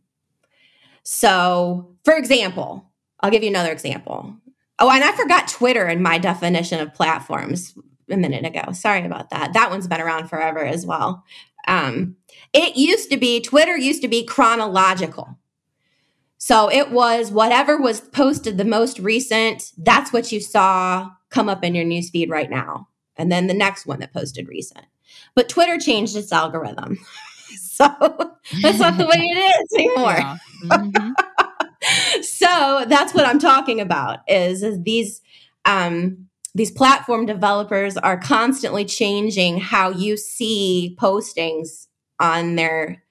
So, 1.04 1.96
for 2.04 2.18
example, 2.18 2.89
I'll 3.22 3.32
give 3.32 3.44
you 3.44 3.50
another 3.50 3.72
example. 3.72 4.36
Oh, 4.80 4.90
and 4.90 5.04
I 5.04 5.12
forgot 5.12 5.48
Twitter 5.48 5.88
in 5.88 6.02
my 6.02 6.18
definition 6.18 6.80
of 6.80 6.94
platforms 6.94 7.74
a 8.10 8.18
minute 8.18 8.46
ago. 8.46 8.72
Sorry 8.72 9.06
about 9.06 9.30
that. 9.30 9.54
That 9.54 9.70
one's 9.70 9.88
been 9.88 10.02
around 10.02 10.30
forever 10.30 10.66
as 10.66 10.86
well. 10.86 11.24
Um, 11.68 12.16
it 12.54 12.78
used 12.78 13.12
to 13.12 13.18
be, 13.18 13.42
Twitter 13.42 13.78
used 13.78 14.02
to 14.02 14.08
be 14.08 14.26
chronological. 14.26 15.38
So 16.38 16.72
it 16.72 16.92
was 16.92 17.32
whatever 17.32 17.78
was 17.78 18.00
posted 18.00 18.58
the 18.58 18.66
most 18.66 18.98
recent, 19.00 19.74
that's 19.78 20.14
what 20.14 20.32
you 20.32 20.40
saw 20.40 21.10
come 21.30 21.50
up 21.50 21.64
in 21.64 21.76
your 21.76 21.86
newsfeed 21.86 22.30
right 22.30 22.50
now. 22.50 22.88
And 23.18 23.32
then 23.32 23.48
the 23.48 23.54
next 23.54 23.86
one 23.86 24.00
that 24.00 24.14
posted 24.14 24.48
recent. 24.48 24.86
But 25.36 25.50
Twitter 25.50 25.78
changed 25.78 26.16
its 26.16 26.32
algorithm. 26.32 26.98
so 27.58 27.88
that's 28.62 28.80
not 28.80 28.98
the 28.98 29.06
way 29.06 29.18
it 29.18 29.38
is 29.38 29.74
anymore. 29.78 30.14
Yeah. 30.14 30.38
Mm-hmm. 30.66 31.12
So 32.22 32.86
that's 32.88 33.14
what 33.14 33.26
I'm 33.26 33.40
talking 33.40 33.80
about 33.80 34.20
is, 34.28 34.64
is 34.64 34.82
these 34.84 35.22
um, 35.66 36.30
these 36.56 36.72
platform 36.72 37.26
developers 37.26 37.96
are 37.98 38.18
constantly 38.18 38.84
changing 38.84 39.60
how 39.60 39.92
you 39.92 40.18
see 40.18 40.98
postings 41.00 41.88
on 42.20 42.56
their 42.56 43.04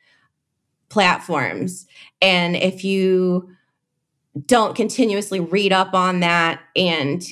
platforms. 0.89 1.87
And 2.21 2.57
if 2.57 2.85
you 2.85 3.49
don't 4.47 4.75
continuously 4.75 5.41
read 5.41 5.73
up 5.73 5.95
on 5.95 6.21
that 6.21 6.61
and 6.75 7.23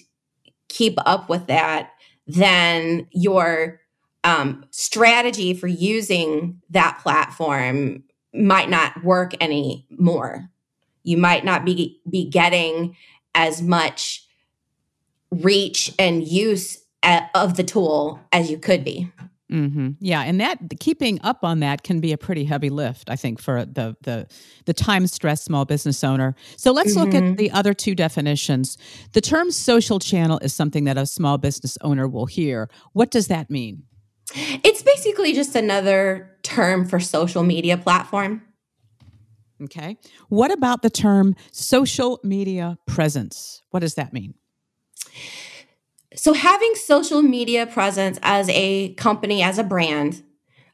keep 0.69 0.97
up 1.05 1.29
with 1.29 1.47
that, 1.49 1.91
then 2.27 3.07
your 3.11 3.81
um, 4.25 4.65
strategy 4.71 5.55
for 5.55 5.67
using 5.67 6.61
that 6.71 6.99
platform 7.03 8.05
might 8.33 8.69
not 8.69 9.05
work 9.05 9.33
anymore 9.41 10.51
you 11.07 11.17
might 11.17 11.45
not 11.45 11.65
be 11.65 12.01
be 12.11 12.29
getting 12.29 12.97
as 13.35 13.63
much 13.63 14.27
reach 15.31 15.93
and 15.99 16.27
use 16.27 16.85
at, 17.03 17.31
of 17.35 17.57
the 17.57 17.65
tool 17.65 18.21
as 18.33 18.51
you 18.51 18.59
could 18.59 18.85
be. 18.85 19.11
Mm-hmm. 19.51 19.91
Yeah, 20.01 20.23
and 20.23 20.41
that 20.41 20.59
keeping 20.81 21.21
up 21.23 21.45
on 21.45 21.61
that 21.61 21.85
can 21.85 22.01
be 22.01 22.13
a 22.13 22.19
pretty 22.19 22.45
heavy 22.45 22.69
lift, 22.69 23.09
I 23.09 23.15
think, 23.15 23.41
for 23.41 23.65
the 23.65 23.97
the 24.03 24.27
the 24.65 24.75
time 24.75 25.07
stressed 25.07 25.45
small 25.45 25.65
business 25.65 26.03
owner. 26.03 26.35
So 26.57 26.73
let's 26.73 26.97
mm-hmm. 26.97 27.01
look 27.05 27.15
at 27.15 27.23
mm-hmm. 27.23 27.35
the 27.37 27.53
other 27.53 27.73
two 27.73 27.95
definitions. 27.95 28.77
The 29.13 29.21
term 29.21 29.53
social 29.53 30.01
channel 30.01 30.41
is 30.41 30.53
something 30.53 30.83
that 30.85 30.99
a 30.99 31.07
small 31.07 31.39
business 31.39 31.79
owner 31.83 32.09
will 32.09 32.27
hear. 32.27 32.69
What 32.93 33.13
does 33.13 33.29
that 33.29 33.49
mean? 33.49 33.85
It's 34.35 34.83
basically 34.83 35.33
just 35.33 35.55
another 35.55 36.37
term 36.43 36.85
for 36.85 36.99
social 36.99 37.45
media 37.45 37.77
platform. 37.77 38.43
Okay. 39.63 39.97
What 40.29 40.53
about 40.53 40.83
the 40.83 40.91
term 40.91 41.35
social 41.51 42.21
media 42.23 42.79
presence? 42.87 43.63
What 43.71 43.81
does 43.81 43.95
that 43.95 44.13
mean? 44.13 44.35
So, 46.15 46.33
having 46.33 46.75
social 46.75 47.23
media 47.23 47.67
presence 47.67 48.19
as 48.23 48.49
a 48.51 48.95
company, 48.95 49.43
as 49.43 49.59
a 49.59 49.65
brand, 49.65 50.23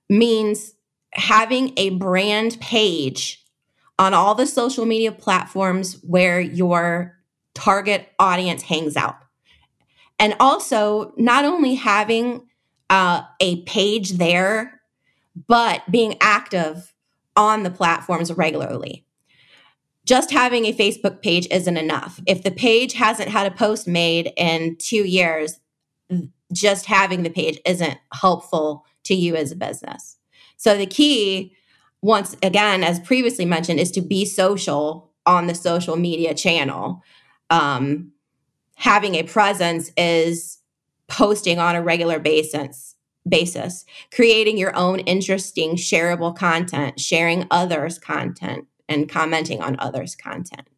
means 0.09 0.75
having 1.13 1.73
a 1.77 1.91
brand 1.91 2.59
page 2.61 3.45
on 3.99 4.15
all 4.15 4.35
the 4.35 4.47
social 4.47 4.85
media 4.85 5.13
platforms 5.13 6.01
where 6.03 6.41
your 6.41 7.19
target 7.55 8.09
audience 8.19 8.63
hangs 8.63 8.97
out. 8.97 9.17
And 10.19 10.35
also, 10.39 11.13
not 11.17 11.45
only 11.45 11.75
having 11.75 12.49
uh, 12.91 13.23
a 13.41 13.63
page 13.63 14.13
there, 14.13 14.81
but 15.49 15.83
being 15.91 16.17
active 16.21 16.92
on 17.37 17.63
the 17.63 17.71
platforms 17.71 18.33
regularly. 18.33 19.05
Just 20.05 20.31
having 20.31 20.65
a 20.65 20.73
Facebook 20.73 21.23
page 21.23 21.47
isn't 21.51 21.77
enough. 21.77 22.21
If 22.27 22.43
the 22.43 22.51
page 22.51 22.95
hasn't 22.95 23.29
had 23.29 23.47
a 23.47 23.55
post 23.55 23.87
made 23.87 24.33
in 24.37 24.77
two 24.79 25.05
years, 25.07 25.61
just 26.53 26.87
having 26.87 27.23
the 27.23 27.31
page 27.31 27.59
isn't 27.65 27.99
helpful 28.13 28.85
to 29.05 29.15
you 29.15 29.37
as 29.37 29.53
a 29.53 29.57
business. 29.57 30.19
So 30.57 30.77
the 30.77 30.87
key, 30.87 31.55
once 32.03 32.37
again, 32.43 32.83
as 32.85 33.01
previously 33.01 33.45
mentioned, 33.45 33.81
is 33.81 33.91
to 33.93 34.01
be 34.01 34.25
social 34.25 35.13
on 35.25 35.47
the 35.47 35.55
social 35.55 35.97
media 35.97 36.35
channel. 36.35 37.03
Um, 37.51 38.13
having 38.75 39.15
a 39.15 39.23
presence 39.23 39.93
is 39.97 40.59
posting 41.07 41.59
on 41.59 41.77
a 41.77 41.83
regular 41.83 42.19
basis 42.19 42.92
basis, 43.29 43.85
creating 44.13 44.59
your 44.59 44.75
own 44.77 45.01
interesting, 45.01 45.77
shareable 45.77 46.35
content, 46.35 46.99
sharing 46.99 47.47
others' 47.51 47.99
content, 47.99 48.67
and 48.89 49.09
commenting 49.09 49.63
on 49.63 49.77
others' 49.79 50.15
content. 50.15 50.69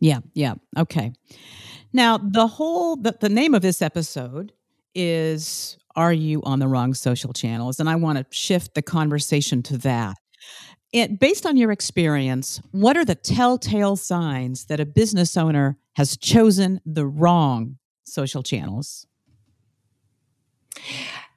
Yeah, 0.00 0.20
yeah. 0.34 0.54
Okay. 0.78 1.12
Now, 1.92 2.18
the 2.18 2.46
whole 2.46 2.96
the, 2.96 3.16
the 3.18 3.28
name 3.28 3.54
of 3.54 3.62
this 3.62 3.80
episode 3.80 4.52
is 4.94 5.78
Are 5.96 6.12
You 6.12 6.42
on 6.42 6.58
the 6.58 6.68
Wrong 6.68 6.92
Social 6.92 7.32
Channels? 7.32 7.80
And 7.80 7.88
I 7.88 7.96
want 7.96 8.18
to 8.18 8.26
shift 8.30 8.74
the 8.74 8.82
conversation 8.82 9.62
to 9.64 9.78
that. 9.78 10.16
It, 10.92 11.18
based 11.18 11.46
on 11.46 11.56
your 11.56 11.72
experience, 11.72 12.60
what 12.70 12.96
are 12.96 13.04
the 13.04 13.14
telltale 13.14 13.96
signs 13.96 14.66
that 14.66 14.78
a 14.78 14.86
business 14.86 15.36
owner 15.36 15.76
has 15.94 16.16
chosen 16.16 16.80
the 16.84 17.06
wrong 17.06 17.78
social 18.04 18.42
channels? 18.42 19.06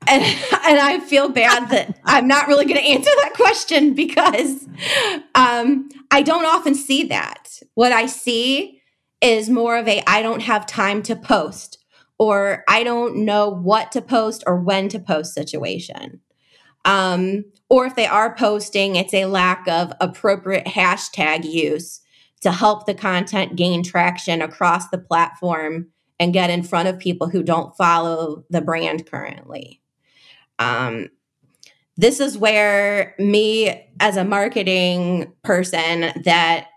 And, 0.07 0.23
and 0.65 0.79
I 0.79 0.99
feel 0.99 1.29
bad 1.29 1.69
that 1.69 1.99
I'm 2.05 2.27
not 2.27 2.47
really 2.47 2.65
going 2.65 2.77
to 2.77 2.87
answer 2.87 3.11
that 3.23 3.33
question 3.33 3.93
because 3.93 4.67
um, 5.35 5.89
I 6.11 6.21
don't 6.21 6.45
often 6.45 6.75
see 6.75 7.03
that. 7.05 7.59
What 7.73 7.91
I 7.91 8.05
see 8.05 8.81
is 9.21 9.49
more 9.49 9.77
of 9.77 9.87
a 9.87 10.03
I 10.07 10.21
don't 10.21 10.41
have 10.41 10.65
time 10.65 11.01
to 11.03 11.15
post 11.15 11.79
or 12.19 12.63
I 12.67 12.83
don't 12.83 13.25
know 13.25 13.49
what 13.49 13.91
to 13.91 14.01
post 14.01 14.43
or 14.47 14.57
when 14.57 14.89
to 14.89 14.99
post 14.99 15.33
situation. 15.33 16.21
Um, 16.85 17.45
or 17.69 17.85
if 17.85 17.95
they 17.95 18.07
are 18.07 18.35
posting, 18.35 18.95
it's 18.95 19.13
a 19.13 19.25
lack 19.25 19.67
of 19.67 19.91
appropriate 19.99 20.65
hashtag 20.65 21.43
use 21.43 22.01
to 22.41 22.51
help 22.51 22.85
the 22.85 22.93
content 22.93 23.55
gain 23.55 23.83
traction 23.83 24.41
across 24.41 24.89
the 24.89 24.97
platform 24.97 25.87
and 26.19 26.33
get 26.33 26.49
in 26.49 26.63
front 26.63 26.87
of 26.87 26.99
people 26.99 27.29
who 27.29 27.43
don't 27.43 27.75
follow 27.75 28.43
the 28.49 28.61
brand 28.61 29.05
currently. 29.05 29.81
Um, 30.59 31.09
this 31.95 32.19
is 32.19 32.37
where 32.37 33.15
me 33.17 33.87
as 33.99 34.17
a 34.17 34.23
marketing 34.23 35.33
person 35.43 36.11
that 36.23 36.67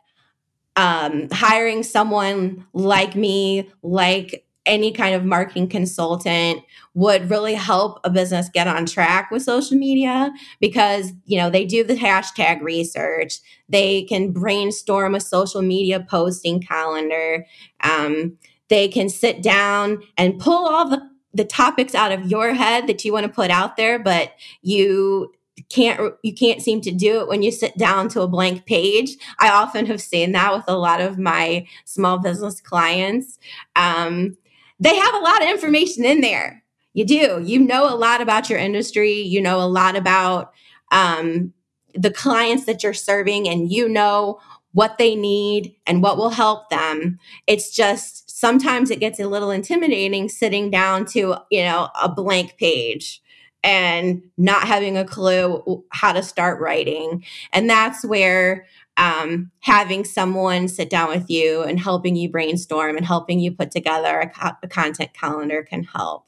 um, 0.76 1.28
hiring 1.30 1.82
someone 1.82 2.66
like 2.72 3.14
me, 3.14 3.70
like 3.82 4.46
any 4.66 4.92
kind 4.92 5.14
of 5.14 5.24
marketing 5.24 5.68
consultant 5.68 6.62
would 6.94 7.30
really 7.30 7.54
help 7.54 7.98
a 8.04 8.10
business 8.10 8.48
get 8.52 8.68
on 8.68 8.86
track 8.86 9.30
with 9.30 9.42
social 9.42 9.76
media 9.76 10.32
because 10.60 11.12
you 11.24 11.38
know 11.38 11.48
they 11.48 11.64
do 11.64 11.82
the 11.82 11.96
hashtag 11.96 12.60
research 12.60 13.38
they 13.70 14.02
can 14.04 14.32
brainstorm 14.32 15.14
a 15.14 15.20
social 15.20 15.62
media 15.62 16.04
posting 16.08 16.60
calendar 16.60 17.46
um, 17.82 18.36
they 18.70 18.88
can 18.88 19.10
sit 19.10 19.42
down 19.42 20.02
and 20.16 20.40
pull 20.40 20.66
all 20.66 20.88
the 20.88 21.10
the 21.32 21.44
topics 21.44 21.94
out 21.94 22.10
of 22.10 22.28
your 22.28 22.54
head 22.54 22.88
that 22.88 23.04
you 23.04 23.12
want 23.12 23.24
to 23.24 23.32
put 23.32 23.52
out 23.52 23.76
there 23.76 24.00
but 24.00 24.32
you 24.62 25.30
can't 25.68 26.14
you 26.22 26.34
can't 26.34 26.62
seem 26.62 26.80
to 26.80 26.90
do 26.90 27.20
it 27.20 27.28
when 27.28 27.42
you 27.42 27.52
sit 27.52 27.76
down 27.76 28.08
to 28.08 28.22
a 28.22 28.28
blank 28.28 28.66
page. 28.66 29.16
I 29.38 29.50
often 29.50 29.86
have 29.86 30.00
seen 30.00 30.32
that 30.32 30.52
with 30.54 30.64
a 30.66 30.76
lot 30.76 31.00
of 31.00 31.18
my 31.18 31.66
small 31.84 32.18
business 32.18 32.60
clients. 32.60 33.38
Um, 33.76 34.36
they 34.78 34.96
have 34.96 35.14
a 35.14 35.18
lot 35.18 35.42
of 35.42 35.48
information 35.48 36.04
in 36.04 36.22
there. 36.22 36.64
You 36.94 37.04
do. 37.04 37.42
You 37.44 37.58
know 37.58 37.92
a 37.92 37.94
lot 37.94 38.20
about 38.20 38.50
your 38.50 38.58
industry. 38.58 39.12
You 39.12 39.40
know 39.40 39.60
a 39.60 39.68
lot 39.68 39.96
about 39.96 40.52
um, 40.90 41.52
the 41.94 42.10
clients 42.10 42.64
that 42.64 42.82
you're 42.82 42.94
serving 42.94 43.48
and 43.48 43.70
you 43.70 43.88
know 43.88 44.40
what 44.72 44.98
they 44.98 45.14
need 45.14 45.74
and 45.86 46.02
what 46.02 46.16
will 46.16 46.30
help 46.30 46.70
them. 46.70 47.18
It's 47.46 47.74
just 47.74 48.19
sometimes 48.40 48.90
it 48.90 49.00
gets 49.00 49.20
a 49.20 49.28
little 49.28 49.50
intimidating 49.50 50.26
sitting 50.26 50.70
down 50.70 51.04
to 51.04 51.36
you 51.50 51.62
know 51.62 51.90
a 52.00 52.08
blank 52.08 52.56
page 52.56 53.20
and 53.62 54.22
not 54.38 54.66
having 54.66 54.96
a 54.96 55.04
clue 55.04 55.84
how 55.90 56.14
to 56.14 56.22
start 56.22 56.58
writing. 56.58 57.22
And 57.52 57.68
that's 57.68 58.02
where 58.02 58.64
um, 58.96 59.50
having 59.60 60.06
someone 60.06 60.68
sit 60.68 60.88
down 60.88 61.10
with 61.10 61.28
you 61.28 61.62
and 61.62 61.78
helping 61.78 62.16
you 62.16 62.30
brainstorm 62.30 62.96
and 62.96 63.04
helping 63.04 63.38
you 63.38 63.52
put 63.52 63.70
together 63.70 64.20
a, 64.20 64.30
co- 64.30 64.56
a 64.62 64.68
content 64.68 65.12
calendar 65.12 65.62
can 65.62 65.82
help. 65.82 66.26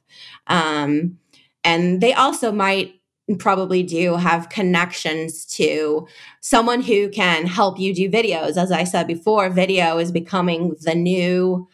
Um, 0.48 1.18
and 1.64 2.02
they 2.02 2.12
also 2.12 2.52
might 2.52 3.00
probably 3.38 3.82
do 3.82 4.16
have 4.16 4.50
connections 4.50 5.46
to 5.46 6.06
someone 6.40 6.82
who 6.82 7.08
can 7.08 7.46
help 7.46 7.78
you 7.78 7.94
do 7.94 8.10
videos. 8.10 8.58
As 8.58 8.70
I 8.70 8.84
said 8.84 9.06
before, 9.06 9.48
video 9.48 9.96
is 9.96 10.12
becoming 10.12 10.76
the 10.82 10.94
new 10.94 11.66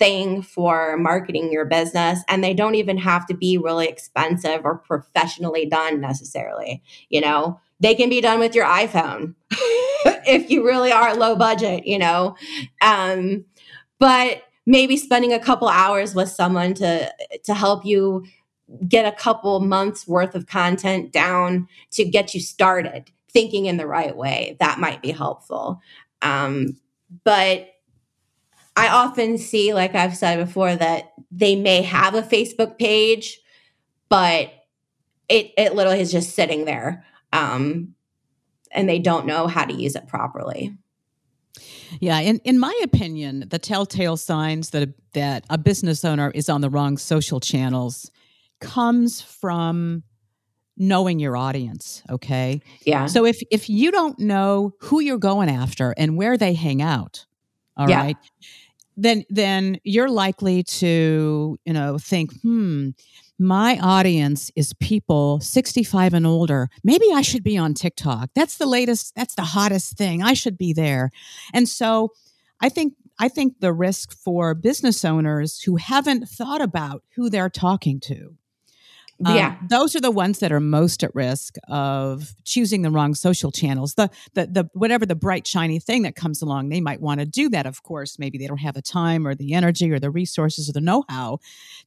thing 0.00 0.42
for 0.42 0.96
marketing 0.96 1.52
your 1.52 1.66
business 1.66 2.20
and 2.26 2.42
they 2.42 2.54
don't 2.54 2.74
even 2.74 2.96
have 2.96 3.26
to 3.26 3.34
be 3.34 3.58
really 3.58 3.86
expensive 3.86 4.62
or 4.64 4.78
professionally 4.78 5.66
done 5.66 6.00
necessarily 6.00 6.82
you 7.10 7.20
know? 7.20 7.60
They 7.78 7.94
can 7.94 8.10
be 8.10 8.20
done 8.20 8.40
with 8.40 8.54
your 8.54 8.66
iphone 8.66 9.34
if 10.26 10.50
you 10.50 10.66
really 10.66 10.90
are 10.90 11.14
low 11.14 11.36
budget 11.36 11.86
you 11.86 11.98
know? 11.98 12.34
Um, 12.80 13.44
but 13.98 14.42
maybe 14.66 14.96
spending 14.96 15.32
a 15.32 15.38
couple 15.38 15.68
hours 15.68 16.14
with 16.14 16.30
someone 16.30 16.74
to 16.74 17.12
to 17.44 17.54
help 17.54 17.84
you 17.84 18.24
get 18.88 19.04
a 19.04 19.16
couple 19.16 19.60
months 19.60 20.06
worth 20.06 20.34
of 20.34 20.46
content 20.46 21.12
down 21.12 21.68
to 21.90 22.04
get 22.04 22.34
you 22.34 22.40
started 22.40 23.10
thinking 23.32 23.66
in 23.66 23.76
the 23.76 23.86
right 23.86 24.16
way 24.16 24.56
that 24.60 24.78
might 24.78 25.02
be 25.02 25.10
helpful. 25.10 25.80
Um, 26.22 26.76
but 27.24 27.68
I 28.76 28.88
often 28.88 29.38
see, 29.38 29.74
like 29.74 29.94
I've 29.94 30.16
said 30.16 30.44
before, 30.44 30.74
that 30.76 31.12
they 31.30 31.56
may 31.56 31.82
have 31.82 32.14
a 32.14 32.22
Facebook 32.22 32.78
page, 32.78 33.40
but 34.08 34.52
it 35.28 35.52
it 35.56 35.74
literally 35.74 36.00
is 36.00 36.12
just 36.12 36.34
sitting 36.34 36.64
there, 36.64 37.04
um, 37.32 37.94
and 38.70 38.88
they 38.88 38.98
don't 38.98 39.26
know 39.26 39.46
how 39.46 39.64
to 39.64 39.74
use 39.74 39.96
it 39.96 40.08
properly. 40.08 40.76
Yeah, 41.98 42.20
in, 42.20 42.38
in 42.44 42.58
my 42.58 42.78
opinion, 42.82 43.46
the 43.50 43.58
telltale 43.58 44.16
signs 44.16 44.70
that 44.70 44.88
a, 44.88 44.94
that 45.14 45.44
a 45.50 45.58
business 45.58 46.04
owner 46.04 46.30
is 46.34 46.48
on 46.48 46.60
the 46.60 46.70
wrong 46.70 46.96
social 46.96 47.40
channels 47.40 48.10
comes 48.60 49.20
from 49.20 50.04
knowing 50.76 51.18
your 51.18 51.36
audience, 51.36 52.02
okay? 52.08 52.62
Yeah. 52.86 53.06
So 53.06 53.24
if 53.24 53.42
if 53.50 53.68
you 53.68 53.90
don't 53.90 54.18
know 54.18 54.72
who 54.80 55.00
you're 55.00 55.18
going 55.18 55.50
after 55.50 55.94
and 55.96 56.16
where 56.16 56.36
they 56.36 56.54
hang 56.54 56.80
out, 56.80 57.26
all 57.80 57.88
yeah. 57.88 58.02
right. 58.02 58.16
Then 58.96 59.24
then 59.30 59.78
you're 59.82 60.10
likely 60.10 60.62
to 60.64 61.58
you 61.64 61.72
know 61.72 61.98
think 61.98 62.38
hmm 62.42 62.90
my 63.42 63.78
audience 63.78 64.50
is 64.54 64.74
people 64.74 65.40
65 65.40 66.12
and 66.12 66.26
older. 66.26 66.68
Maybe 66.84 67.06
i 67.14 67.22
should 67.22 67.42
be 67.42 67.56
on 67.56 67.72
tiktok. 67.72 68.28
That's 68.34 68.58
the 68.58 68.66
latest 68.66 69.14
that's 69.14 69.34
the 69.34 69.42
hottest 69.42 69.96
thing. 69.96 70.22
I 70.22 70.34
should 70.34 70.58
be 70.58 70.72
there. 70.74 71.10
And 71.54 71.68
so 71.68 72.12
i 72.60 72.68
think 72.68 72.94
i 73.18 73.28
think 73.28 73.60
the 73.60 73.72
risk 73.72 74.12
for 74.12 74.54
business 74.54 75.04
owners 75.04 75.62
who 75.62 75.76
haven't 75.76 76.28
thought 76.28 76.60
about 76.60 77.02
who 77.16 77.30
they're 77.30 77.48
talking 77.48 78.00
to 78.00 78.36
um, 79.24 79.36
yeah. 79.36 79.56
those 79.68 79.94
are 79.94 80.00
the 80.00 80.10
ones 80.10 80.38
that 80.38 80.50
are 80.50 80.60
most 80.60 81.04
at 81.04 81.14
risk 81.14 81.56
of 81.68 82.34
choosing 82.44 82.82
the 82.82 82.90
wrong 82.90 83.14
social 83.14 83.52
channels. 83.52 83.94
The, 83.94 84.10
the, 84.34 84.46
the, 84.46 84.70
whatever 84.72 85.04
the 85.04 85.14
bright, 85.14 85.46
shiny 85.46 85.78
thing 85.78 86.02
that 86.02 86.16
comes 86.16 86.40
along, 86.40 86.68
they 86.68 86.80
might 86.80 87.00
want 87.00 87.20
to 87.20 87.26
do 87.26 87.48
that. 87.50 87.66
Of 87.66 87.82
course, 87.82 88.18
maybe 88.18 88.38
they 88.38 88.46
don't 88.46 88.58
have 88.58 88.74
the 88.74 88.82
time 88.82 89.26
or 89.26 89.34
the 89.34 89.52
energy 89.52 89.90
or 89.90 89.98
the 89.98 90.10
resources 90.10 90.68
or 90.68 90.72
the 90.72 90.80
know 90.80 91.04
how 91.08 91.38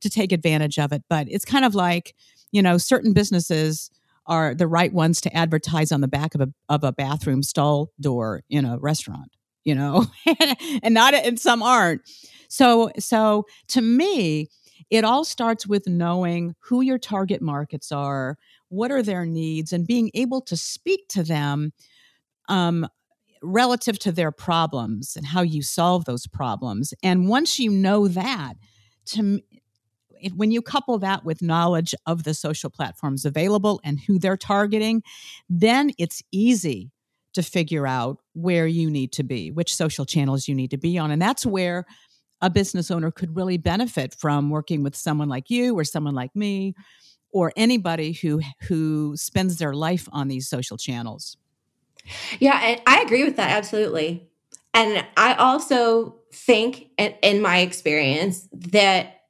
to 0.01 0.09
take 0.09 0.31
advantage 0.31 0.77
of 0.77 0.91
it. 0.91 1.03
But 1.09 1.27
it's 1.29 1.45
kind 1.45 1.65
of 1.65 1.73
like, 1.73 2.13
you 2.51 2.61
know, 2.61 2.77
certain 2.77 3.13
businesses 3.13 3.89
are 4.25 4.53
the 4.53 4.67
right 4.67 4.93
ones 4.93 5.19
to 5.21 5.35
advertise 5.35 5.91
on 5.91 6.01
the 6.01 6.07
back 6.07 6.35
of 6.35 6.41
a, 6.41 6.49
of 6.69 6.83
a 6.83 6.91
bathroom 6.91 7.43
stall 7.43 7.91
door 7.99 8.43
in 8.49 8.63
a 8.63 8.77
restaurant, 8.77 9.35
you 9.63 9.75
know, 9.75 10.05
and 10.83 10.93
not, 10.93 11.13
and 11.13 11.39
some 11.39 11.63
aren't. 11.63 12.01
So, 12.47 12.91
so 12.99 13.47
to 13.69 13.81
me, 13.81 14.49
it 14.89 15.03
all 15.03 15.25
starts 15.25 15.67
with 15.67 15.87
knowing 15.87 16.55
who 16.59 16.81
your 16.81 16.97
target 16.97 17.41
markets 17.41 17.91
are, 17.91 18.37
what 18.69 18.91
are 18.91 19.03
their 19.03 19.25
needs, 19.25 19.73
and 19.73 19.87
being 19.87 20.11
able 20.13 20.41
to 20.41 20.57
speak 20.57 21.07
to 21.09 21.23
them 21.23 21.71
um, 22.49 22.87
relative 23.41 23.99
to 23.99 24.11
their 24.11 24.31
problems 24.31 25.15
and 25.15 25.25
how 25.25 25.41
you 25.41 25.61
solve 25.61 26.05
those 26.05 26.27
problems. 26.27 26.93
And 27.03 27.27
once 27.27 27.59
you 27.59 27.69
know 27.71 28.07
that, 28.07 28.53
to 29.05 29.41
when 30.35 30.51
you 30.51 30.61
couple 30.61 30.97
that 30.99 31.25
with 31.25 31.41
knowledge 31.41 31.93
of 32.05 32.23
the 32.23 32.33
social 32.33 32.69
platforms 32.69 33.25
available 33.25 33.81
and 33.83 33.99
who 33.99 34.17
they're 34.17 34.37
targeting, 34.37 35.03
then 35.49 35.91
it's 35.97 36.23
easy 36.31 36.91
to 37.33 37.43
figure 37.43 37.85
out 37.87 38.19
where 38.33 38.67
you 38.67 38.89
need 38.89 39.11
to 39.11 39.23
be, 39.23 39.51
which 39.51 39.75
social 39.75 40.05
channels 40.05 40.47
you 40.47 40.55
need 40.55 40.71
to 40.71 40.77
be 40.77 40.97
on. 40.97 41.11
And 41.11 41.21
that's 41.21 41.45
where 41.45 41.85
a 42.43 42.49
business 42.49 42.91
owner 42.91 43.09
could 43.09 43.35
really 43.35 43.57
benefit 43.57 44.13
from 44.13 44.49
working 44.49 44.83
with 44.83 44.95
someone 44.95 45.29
like 45.29 45.49
you 45.49 45.79
or 45.79 45.85
someone 45.85 46.13
like 46.13 46.35
me 46.35 46.75
or 47.31 47.53
anybody 47.55 48.11
who 48.11 48.41
who 48.67 49.15
spends 49.15 49.57
their 49.57 49.73
life 49.73 50.09
on 50.11 50.27
these 50.27 50.47
social 50.47 50.77
channels. 50.77 51.37
Yeah, 52.39 52.59
and 52.61 52.81
I 52.85 53.01
agree 53.01 53.23
with 53.23 53.37
that 53.37 53.49
absolutely. 53.49 54.29
And 54.73 55.05
I 55.15 55.35
also 55.35 56.15
think 56.33 56.89
in, 56.97 57.15
in 57.21 57.41
my 57.41 57.59
experience 57.59 58.49
that 58.51 59.21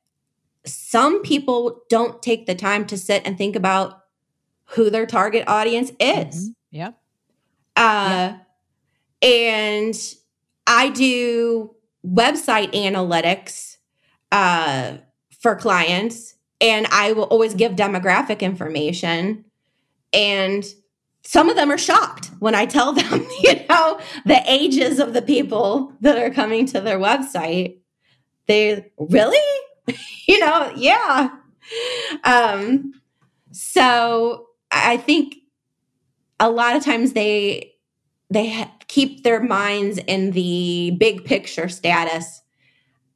some 0.65 1.21
people 1.21 1.83
don't 1.89 2.21
take 2.21 2.47
the 2.47 2.55
time 2.55 2.87
to 2.87 2.97
sit 2.97 3.21
and 3.25 3.37
think 3.37 3.55
about 3.55 3.99
who 4.69 4.89
their 4.89 5.05
target 5.05 5.43
audience 5.47 5.91
is. 5.99 6.49
Mm-hmm. 6.49 6.51
Yep. 6.71 6.97
Uh, 7.75 8.33
yep. 8.33 8.47
And 9.21 10.15
I 10.65 10.89
do 10.89 11.75
website 12.05 12.73
analytics 12.73 13.77
uh, 14.31 14.97
for 15.39 15.55
clients, 15.55 16.35
and 16.59 16.87
I 16.91 17.13
will 17.13 17.23
always 17.25 17.53
give 17.53 17.73
demographic 17.73 18.39
information. 18.39 19.45
And 20.11 20.65
some 21.23 21.49
of 21.49 21.55
them 21.55 21.71
are 21.71 21.77
shocked 21.77 22.31
when 22.39 22.55
I 22.55 22.65
tell 22.65 22.93
them, 22.93 23.25
you 23.41 23.65
know, 23.69 23.99
the 24.25 24.41
ages 24.47 24.99
of 24.99 25.13
the 25.13 25.21
people 25.21 25.93
that 26.01 26.17
are 26.17 26.29
coming 26.29 26.65
to 26.67 26.81
their 26.81 26.99
website. 26.99 27.77
They 28.47 28.91
really, 28.97 29.37
you 30.27 30.39
know, 30.39 30.71
yeah. 30.75 31.29
Um, 32.23 32.93
so 33.51 34.47
I 34.71 34.97
think 34.97 35.35
a 36.39 36.49
lot 36.49 36.75
of 36.75 36.83
times 36.83 37.13
they 37.13 37.73
they 38.29 38.47
keep 38.93 39.23
their 39.23 39.41
minds 39.41 39.97
in 39.97 40.31
the 40.31 40.95
big 40.99 41.25
picture 41.25 41.67
status 41.67 42.43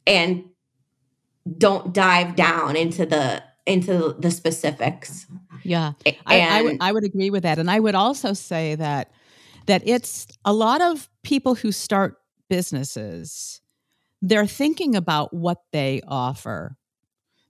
and 0.07 0.43
don't 1.55 1.93
dive 1.93 2.35
down 2.35 2.75
into 2.75 3.05
the 3.05 3.43
into 3.67 4.15
the 4.17 4.31
specifics. 4.31 5.27
Yeah, 5.63 5.91
and, 6.03 6.15
I, 6.25 6.59
I, 6.59 6.61
would, 6.63 6.77
I 6.81 6.91
would 6.91 7.03
agree 7.03 7.29
with 7.29 7.43
that, 7.43 7.59
and 7.59 7.69
I 7.69 7.79
would 7.79 7.93
also 7.93 8.33
say 8.33 8.73
that 8.75 9.11
that 9.67 9.83
it's 9.85 10.25
a 10.45 10.53
lot 10.53 10.81
of 10.81 11.09
people 11.23 11.53
who 11.53 11.71
start 11.71 12.17
businesses. 12.49 13.61
They're 14.23 14.47
thinking 14.47 14.95
about 14.95 15.31
what 15.31 15.59
they 15.71 16.01
offer 16.07 16.76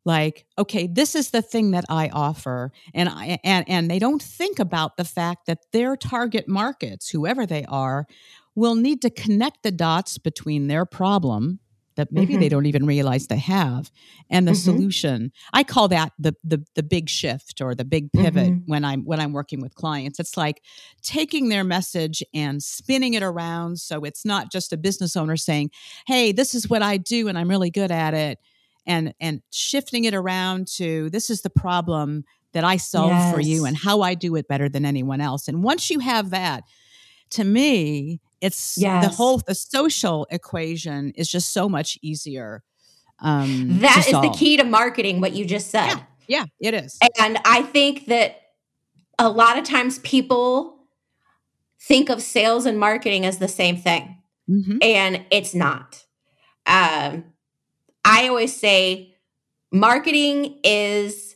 like 0.08 0.46
okay 0.58 0.88
this 0.88 1.14
is 1.14 1.30
the 1.30 1.42
thing 1.42 1.72
that 1.72 1.84
i 1.90 2.10
offer 2.10 2.72
and 2.96 3.10
I, 3.10 3.40
and 3.44 3.66
and 3.68 3.92
they 3.92 4.00
don't 4.00 4.22
think 4.22 4.58
about 4.58 4.98
the 4.98 5.04
fact 5.04 5.46
that 5.46 5.60
their 5.74 5.96
target 5.96 6.48
markets 6.48 7.10
whoever 7.10 7.46
they 7.46 7.66
are 7.66 8.08
will 8.56 8.76
need 8.76 9.02
to 9.04 9.12
connect 9.12 9.62
the 9.62 9.72
dots 9.72 10.18
between 10.18 10.68
their 10.68 10.86
problem 10.86 11.60
that 11.98 12.12
maybe 12.12 12.34
mm-hmm. 12.34 12.42
they 12.42 12.50
don't 12.50 12.68
even 12.68 12.86
realize 12.86 13.28
they 13.28 13.38
have 13.38 13.92
and 14.30 14.48
the 14.48 14.54
mm-hmm. 14.54 14.78
solution 14.78 15.32
i 15.52 15.62
call 15.62 15.90
that 15.90 16.14
the, 16.18 16.34
the 16.42 16.64
the 16.76 16.84
big 16.84 17.10
shift 17.10 17.60
or 17.60 17.76
the 17.76 17.86
big 17.86 18.10
pivot 18.14 18.48
mm-hmm. 18.48 18.72
when 18.72 18.86
i'm 18.86 19.04
when 19.04 19.20
i'm 19.20 19.34
working 19.34 19.60
with 19.60 19.76
clients 19.76 20.22
it's 20.22 20.38
like 20.38 20.64
taking 21.02 21.50
their 21.50 21.66
message 21.66 22.24
and 22.34 22.64
spinning 22.64 23.14
it 23.14 23.24
around 23.24 23.78
so 23.78 24.06
it's 24.06 24.24
not 24.24 24.52
just 24.52 24.72
a 24.72 24.78
business 24.78 25.18
owner 25.18 25.36
saying 25.36 25.70
hey 26.06 26.32
this 26.32 26.56
is 26.56 26.70
what 26.70 26.82
i 26.82 26.96
do 26.96 27.28
and 27.28 27.38
i'm 27.38 27.50
really 27.50 27.72
good 27.72 27.92
at 27.92 28.14
it 28.14 28.40
and 28.88 29.14
and 29.20 29.42
shifting 29.52 30.06
it 30.06 30.16
around 30.16 30.68
to 30.68 31.10
this 31.12 31.30
is 31.30 31.42
the 31.42 31.50
problem 31.50 32.24
that 32.54 32.64
i 32.64 32.78
solve 32.78 33.12
yes. 33.12 33.34
for 33.34 33.42
you 33.42 33.66
and 33.66 33.78
how 33.78 34.02
i 34.02 34.16
do 34.16 34.36
it 34.36 34.48
better 34.48 34.68
than 34.70 34.86
anyone 34.86 35.22
else 35.22 35.48
and 35.48 35.64
once 35.64 35.90
you 35.90 36.00
have 36.00 36.32
that 36.32 36.64
to 37.30 37.44
me 37.44 38.20
it's 38.42 38.78
yes. 38.78 39.06
the 39.06 39.14
whole 39.14 39.40
the 39.46 39.54
social 39.54 40.26
equation 40.32 41.12
is 41.16 41.30
just 41.30 41.54
so 41.54 41.68
much 41.70 42.00
easier 42.02 42.64
um 43.20 43.80
that 43.80 44.06
is 44.08 44.14
the 44.14 44.34
key 44.36 44.58
to 44.58 44.64
marketing 44.64 45.22
what 45.22 45.34
you 45.34 45.46
just 45.46 45.70
said 45.70 45.88
yeah, 45.88 46.00
yeah 46.28 46.46
it 46.60 46.74
is 46.74 46.98
and 47.20 47.38
i 47.46 47.62
think 47.62 48.06
that 48.08 48.42
a 49.20 49.30
lot 49.30 49.58
of 49.58 49.64
times 49.64 50.00
people 50.00 50.78
think 51.82 52.10
of 52.10 52.22
sales 52.22 52.66
and 52.66 52.80
marketing 52.80 53.26
as 53.26 53.40
the 53.40 53.48
same 53.48 53.76
thing 53.76 54.18
mm-hmm. 54.50 54.78
and 54.82 55.26
it's 55.32 55.54
not 55.54 56.06
um 56.66 57.24
i 58.08 58.28
always 58.28 58.56
say 58.56 59.14
marketing 59.72 60.60
is 60.64 61.36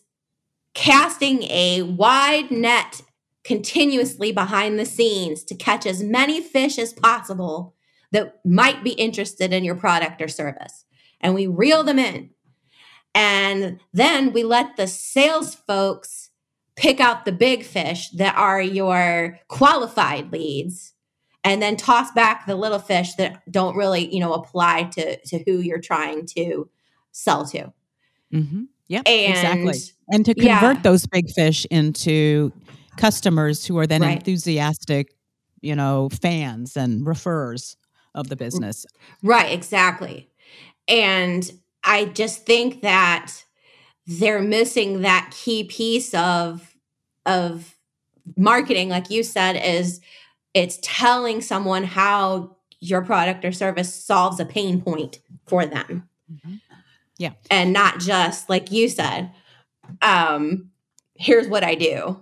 casting 0.74 1.44
a 1.44 1.84
wide 1.84 2.50
net 2.52 3.02
continuously 3.44 4.32
behind 4.32 4.78
the 4.78 4.86
scenes 4.86 5.44
to 5.44 5.56
catch 5.56 5.86
as 5.86 6.04
many 6.04 6.42
fish 6.42 6.78
as 6.78 6.94
possible 6.94 7.76
that 8.12 8.40
might 8.46 8.84
be 8.84 8.92
interested 8.92 9.54
in 9.54 9.64
your 9.64 9.76
product 9.76 10.22
or 10.22 10.28
service. 10.28 10.86
And 11.22 11.34
we 11.34 11.48
reel 11.48 11.84
them 11.84 12.00
in. 12.00 12.32
And 13.14 13.80
then 13.94 14.32
we 14.34 14.44
let 14.44 14.78
the 14.78 14.88
sales 14.88 15.56
folks 15.56 16.30
pick 16.76 17.00
out 17.00 17.26
the 17.26 17.32
big 17.32 17.64
fish 17.64 18.10
that 18.12 18.36
are 18.38 18.62
your 18.62 19.40
qualified 19.48 20.32
leads 20.32 20.91
and 21.44 21.62
then 21.62 21.76
toss 21.76 22.12
back 22.12 22.46
the 22.46 22.56
little 22.56 22.80
fish 22.80 23.14
that 23.16 23.42
don't 23.52 23.76
really, 23.76 24.14
you 24.14 24.20
know, 24.20 24.34
apply 24.34 24.84
to 24.84 25.20
to 25.26 25.44
who 25.46 25.60
you're 25.60 25.80
trying 25.80 26.26
to 26.28 26.70
sell 27.12 27.46
to. 27.48 27.74
Mm-hmm. 28.34 28.64
Yeah, 28.88 29.02
exactly. 29.06 29.80
And 30.10 30.26
to 30.26 30.34
convert 30.36 30.78
yeah. 30.78 30.82
those 30.82 31.06
big 31.08 31.30
fish 31.32 31.66
into 31.72 32.52
customers 32.98 33.66
who 33.66 33.78
are 33.78 33.88
then 33.88 34.02
right. 34.02 34.18
enthusiastic, 34.18 35.16
you 35.62 35.76
know, 35.76 36.10
fans 36.22 36.76
and 36.76 37.08
refers 37.08 37.78
of 38.14 38.28
the 38.28 38.36
business. 38.36 38.86
Right, 39.24 39.52
exactly. 39.52 40.30
And 40.88 41.50
I 41.84 42.06
just 42.06 42.46
think 42.46 42.82
that 42.82 43.32
they're 44.06 44.42
missing 44.42 45.02
that 45.02 45.32
key 45.32 45.64
piece 45.64 46.14
of 46.14 46.76
of 47.26 47.76
marketing 48.36 48.90
like 48.90 49.10
you 49.10 49.24
said 49.24 49.54
is 49.54 50.02
it's 50.54 50.80
telling 50.82 51.42
someone 51.42 51.84
how 51.84 52.56
your 52.80 53.02
product 53.02 53.46
or 53.46 53.52
service 53.52 53.94
solves 53.94 54.40
a 54.40 54.46
pain 54.46 54.82
point 54.82 55.20
for 55.46 55.66
them. 55.66 56.10
Mm-hmm. 56.32 56.56
Yeah. 57.18 57.34
And 57.50 57.72
not 57.72 58.00
just 58.00 58.50
like 58.50 58.72
you 58.72 58.90
said 58.90 59.32
um 60.02 60.70
here's 61.16 61.48
what 61.48 61.64
I 61.64 61.76
do 61.76 62.20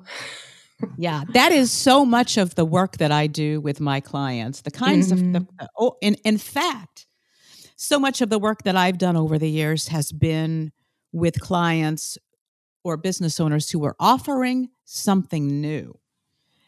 yeah, 0.97 1.23
that 1.33 1.51
is 1.51 1.71
so 1.71 2.05
much 2.05 2.37
of 2.37 2.55
the 2.55 2.65
work 2.65 2.97
that 2.97 3.11
I 3.11 3.27
do 3.27 3.59
with 3.59 3.79
my 3.79 3.99
clients. 3.99 4.61
The 4.61 4.71
kinds 4.71 5.11
mm-hmm. 5.11 5.35
of 5.35 5.47
the, 5.47 5.69
oh, 5.77 5.97
in 6.01 6.15
in 6.23 6.37
fact, 6.37 7.05
so 7.75 7.99
much 7.99 8.21
of 8.21 8.29
the 8.29 8.39
work 8.39 8.63
that 8.63 8.75
I've 8.75 8.97
done 8.97 9.15
over 9.15 9.37
the 9.37 9.49
years 9.49 9.87
has 9.89 10.11
been 10.11 10.71
with 11.11 11.39
clients 11.39 12.17
or 12.83 12.97
business 12.97 13.39
owners 13.39 13.69
who 13.69 13.83
are 13.85 13.95
offering 13.99 14.69
something 14.85 15.61
new. 15.61 15.97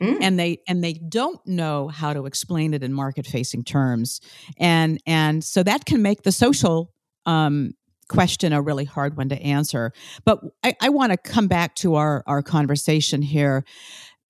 Mm. 0.02 0.18
And 0.20 0.40
they 0.40 0.58
and 0.68 0.84
they 0.84 0.94
don't 0.94 1.40
know 1.46 1.88
how 1.88 2.14
to 2.14 2.26
explain 2.26 2.74
it 2.74 2.82
in 2.82 2.92
market 2.92 3.28
facing 3.28 3.64
terms, 3.64 4.20
and 4.58 5.00
and 5.06 5.44
so 5.44 5.62
that 5.62 5.86
can 5.86 6.02
make 6.02 6.24
the 6.24 6.32
social 6.32 6.92
um, 7.28 7.74
question 8.12 8.52
a 8.52 8.62
really 8.62 8.84
hard 8.84 9.16
one 9.16 9.30
to 9.30 9.42
answer. 9.42 9.94
But 10.26 10.42
I, 10.64 10.76
I 10.82 10.90
want 10.90 11.12
to 11.14 11.18
come 11.18 11.48
back 11.48 11.76
to 11.76 11.96
our, 11.96 12.24
our 12.28 12.42
conversation 12.42 13.22
here. 13.22 13.64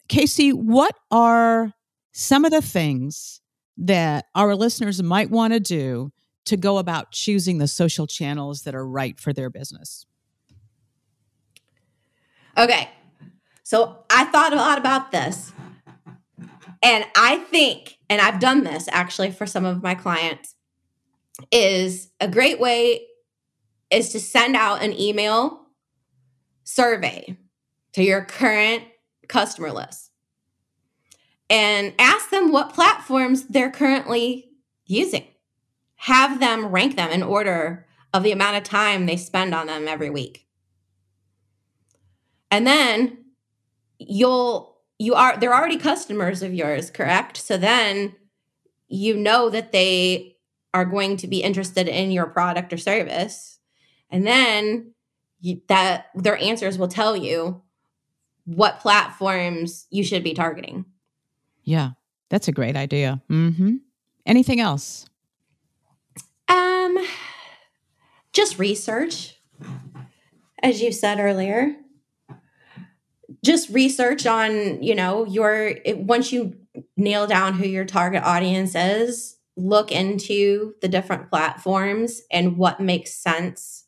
Kacey, 0.08 0.54
what 0.54 0.96
are 1.10 1.74
some 2.14 2.46
of 2.46 2.52
the 2.52 2.62
things 2.62 3.42
that 3.78 4.26
our 4.36 4.56
listeners 4.56 5.02
might 5.02 5.32
want 5.32 5.54
to 5.54 5.60
do 5.60 6.12
to 6.46 6.58
go 6.58 6.78
about 6.78 7.12
choosing 7.12 7.58
the 7.58 7.68
social 7.68 8.06
channels 8.06 8.64
that 8.64 8.76
are 8.76 8.86
right 8.86 9.20
for 9.20 9.34
their 9.34 9.50
business? 9.50 10.06
Okay. 12.58 12.90
So 13.72 14.04
I 14.10 14.26
thought 14.26 14.52
a 14.52 14.58
lot 14.58 14.78
about 14.78 15.14
this. 15.14 15.54
And 16.84 17.06
I 17.16 17.38
think, 17.38 18.00
and 18.10 18.20
I've 18.20 18.42
done 18.42 18.66
this 18.66 18.90
actually 18.92 19.32
for 19.32 19.46
some 19.46 19.64
of 19.64 19.82
my 19.82 19.96
clients, 19.96 20.56
is 21.54 22.12
a 22.20 22.28
great 22.28 22.60
way 22.60 23.08
is 23.90 24.10
to 24.10 24.20
send 24.20 24.58
out 24.58 24.84
an 24.84 24.92
email 25.00 25.68
survey 26.66 27.38
to 27.94 28.04
your 28.04 28.26
current 28.26 28.84
customer 29.30 29.72
list 29.72 30.12
and 31.50 31.94
ask 31.98 32.30
them 32.30 32.52
what 32.52 32.74
platforms 32.74 33.48
they're 33.48 33.72
currently 33.72 34.50
using. 34.86 35.28
Have 35.96 36.42
them 36.42 36.66
rank 36.66 36.98
them 36.98 37.12
in 37.12 37.24
order 37.24 37.88
of 38.14 38.24
the 38.24 38.34
amount 38.34 38.58
of 38.58 38.64
time 38.64 39.06
they 39.06 39.16
spend 39.16 39.56
on 39.56 39.68
them 39.68 39.88
every 39.88 40.10
week. 40.10 40.46
And 42.54 42.68
then 42.68 43.21
you'll 44.08 44.78
you 44.98 45.16
are 45.16 45.38
they're 45.38 45.54
already 45.54 45.78
customers 45.78 46.42
of 46.42 46.54
yours, 46.54 46.90
correct? 46.90 47.38
So 47.38 47.58
then 47.58 48.16
you 48.88 49.16
know 49.16 49.50
that 49.50 49.72
they 49.72 50.38
are 50.74 50.86
going 50.86 51.18
to 51.18 51.28
be 51.28 51.44
interested 51.44 51.88
in 51.88 52.12
your 52.12 52.28
product 52.28 52.72
or 52.72 52.78
service 52.78 53.60
and 54.10 54.28
then 54.28 54.94
you, 55.40 55.62
that 55.68 56.08
their 56.14 56.38
answers 56.38 56.78
will 56.78 56.88
tell 56.88 57.16
you 57.16 57.62
what 58.46 58.80
platforms 58.80 59.88
you 59.90 60.04
should 60.04 60.24
be 60.24 60.34
targeting. 60.34 60.86
Yeah, 61.64 61.92
that's 62.30 62.48
a 62.48 62.52
great 62.52 62.76
idea. 62.76 63.22
Mm-hmm. 63.30 63.78
Anything 64.26 64.60
else? 64.60 65.06
Um, 66.48 66.98
just 68.34 68.60
research, 68.60 69.40
as 70.62 70.82
you 70.82 70.92
said 70.92 71.20
earlier. 71.20 71.76
Just 73.44 73.70
research 73.70 74.26
on, 74.26 74.84
you 74.84 74.94
know, 74.94 75.26
your 75.26 75.76
once 75.88 76.32
you 76.32 76.56
nail 76.96 77.28
down 77.28 77.54
who 77.54 77.68
your 77.68 77.86
target 77.86 78.24
audience 78.24 78.76
is, 78.76 79.38
look 79.56 79.92
into 79.92 80.76
the 80.82 80.88
different 80.88 81.30
platforms 81.30 82.22
and 82.32 82.58
what 82.58 82.80
makes 82.80 83.14
sense 83.14 83.86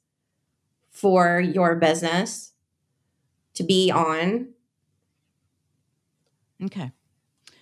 for 0.90 1.40
your 1.40 1.76
business 1.76 2.54
to 3.56 3.64
be 3.64 3.92
on. 3.92 4.50
Okay. 6.64 6.92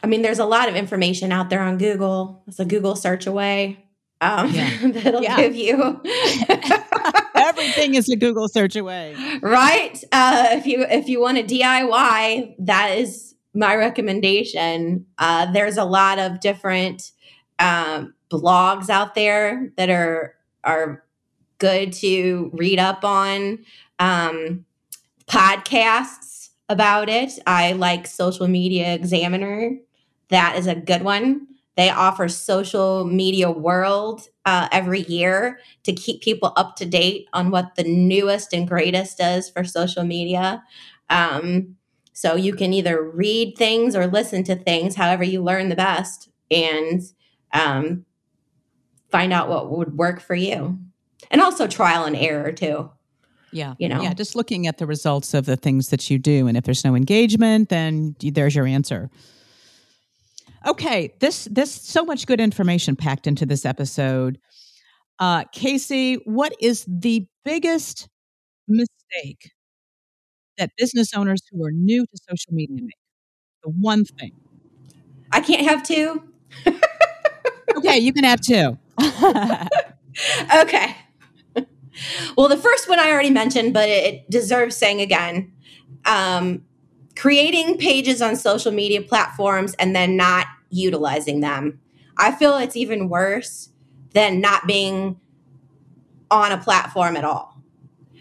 I 0.03 0.07
mean, 0.07 0.21
there's 0.21 0.39
a 0.39 0.45
lot 0.45 0.69
of 0.69 0.75
information 0.75 1.31
out 1.31 1.49
there 1.49 1.61
on 1.61 1.77
Google. 1.77 2.43
It's 2.47 2.59
a 2.59 2.65
Google 2.65 2.95
search 2.95 3.27
away. 3.27 3.85
Um, 4.19 4.51
yeah. 4.51 4.77
that'll 4.83 5.23
yeah. 5.23 5.37
give 5.37 5.55
you 5.55 6.01
everything 7.61 7.95
is 7.95 8.09
a 8.09 8.15
Google 8.15 8.47
search 8.47 8.75
away, 8.75 9.15
right? 9.41 10.03
Uh, 10.11 10.47
if 10.51 10.65
you 10.65 10.85
if 10.89 11.07
you 11.07 11.21
want 11.21 11.37
a 11.37 11.43
DIY, 11.43 12.55
that 12.59 12.97
is 12.97 13.35
my 13.53 13.75
recommendation. 13.75 15.05
Uh, 15.17 15.51
there's 15.51 15.77
a 15.77 15.85
lot 15.85 16.19
of 16.19 16.39
different 16.39 17.11
um, 17.59 18.13
blogs 18.31 18.89
out 18.89 19.15
there 19.15 19.71
that 19.77 19.89
are 19.89 20.35
are 20.63 21.03
good 21.57 21.93
to 21.93 22.49
read 22.53 22.79
up 22.79 23.03
on 23.03 23.59
um, 23.99 24.65
podcasts 25.27 26.49
about 26.69 27.09
it. 27.09 27.33
I 27.45 27.73
like 27.73 28.07
Social 28.07 28.47
Media 28.47 28.93
Examiner. 28.93 29.77
That 30.29 30.55
is 30.57 30.65
a 30.65 30.75
good 30.75 31.03
one. 31.03 31.47
They 31.77 31.89
offer 31.89 32.27
Social 32.27 33.05
Media 33.05 33.49
World 33.49 34.27
uh, 34.45 34.67
every 34.71 35.01
year 35.01 35.59
to 35.83 35.93
keep 35.93 36.21
people 36.21 36.53
up 36.55 36.75
to 36.77 36.85
date 36.85 37.27
on 37.33 37.49
what 37.49 37.75
the 37.75 37.83
newest 37.83 38.53
and 38.53 38.67
greatest 38.67 39.21
is 39.21 39.49
for 39.49 39.63
social 39.63 40.03
media. 40.03 40.63
Um, 41.09 41.77
so 42.13 42.35
you 42.35 42.53
can 42.53 42.73
either 42.73 43.01
read 43.01 43.57
things 43.57 43.95
or 43.95 44.05
listen 44.05 44.43
to 44.45 44.55
things, 44.55 44.95
however 44.95 45.23
you 45.23 45.41
learn 45.41 45.69
the 45.69 45.75
best, 45.75 46.29
and 46.49 47.01
um, 47.53 48.05
find 49.09 49.31
out 49.31 49.49
what 49.49 49.71
would 49.71 49.97
work 49.97 50.19
for 50.19 50.35
you 50.35 50.77
and 51.29 51.41
also 51.41 51.67
trial 51.67 52.05
and 52.05 52.15
error 52.15 52.51
too. 52.51 52.89
Yeah. 53.51 53.75
You 53.79 53.89
know, 53.89 54.01
yeah, 54.01 54.13
just 54.13 54.35
looking 54.35 54.65
at 54.67 54.77
the 54.77 54.85
results 54.85 55.33
of 55.33 55.45
the 55.45 55.57
things 55.57 55.89
that 55.89 56.09
you 56.09 56.17
do. 56.17 56.47
And 56.47 56.57
if 56.57 56.63
there's 56.63 56.85
no 56.85 56.95
engagement, 56.95 57.69
then 57.69 58.15
there's 58.21 58.55
your 58.55 58.65
answer. 58.65 59.09
Okay, 60.67 61.13
this 61.19 61.45
this 61.45 61.73
so 61.73 62.03
much 62.05 62.27
good 62.27 62.39
information 62.39 62.95
packed 62.95 63.25
into 63.25 63.45
this 63.45 63.65
episode. 63.65 64.39
Uh, 65.19 65.43
Kacey, 65.45 66.19
what 66.25 66.53
is 66.59 66.85
the 66.87 67.25
biggest 67.43 68.07
mistake 68.67 69.51
that 70.57 70.71
business 70.77 71.13
owners 71.15 71.41
who 71.51 71.65
are 71.65 71.71
new 71.71 72.05
to 72.05 72.21
social 72.29 72.53
media 72.53 72.81
make? 72.81 72.95
The 73.63 73.69
one 73.69 74.05
thing. 74.05 74.31
I 75.31 75.41
can't 75.41 75.67
have 75.67 75.83
two. 75.83 76.23
okay, 77.77 77.97
you 77.97 78.13
can 78.13 78.23
have 78.23 78.41
two. 78.41 78.77
okay. 80.55 80.95
Well, 82.37 82.47
the 82.47 82.57
first 82.57 82.87
one 82.89 82.99
I 82.99 83.11
already 83.11 83.29
mentioned, 83.29 83.73
but 83.73 83.89
it 83.89 84.29
deserves 84.29 84.75
saying 84.75 85.01
again. 85.01 85.51
Um, 86.05 86.63
creating 87.15 87.77
pages 87.77 88.21
on 88.21 88.35
social 88.35 88.71
media 88.71 89.01
platforms 89.01 89.73
and 89.75 89.95
then 89.95 90.15
not 90.15 90.47
utilizing 90.69 91.41
them. 91.41 91.79
I 92.17 92.31
feel 92.31 92.57
it's 92.57 92.75
even 92.75 93.09
worse 93.09 93.69
than 94.13 94.41
not 94.41 94.67
being 94.67 95.19
on 96.29 96.51
a 96.51 96.57
platform 96.57 97.17
at 97.17 97.23
all. 97.23 97.61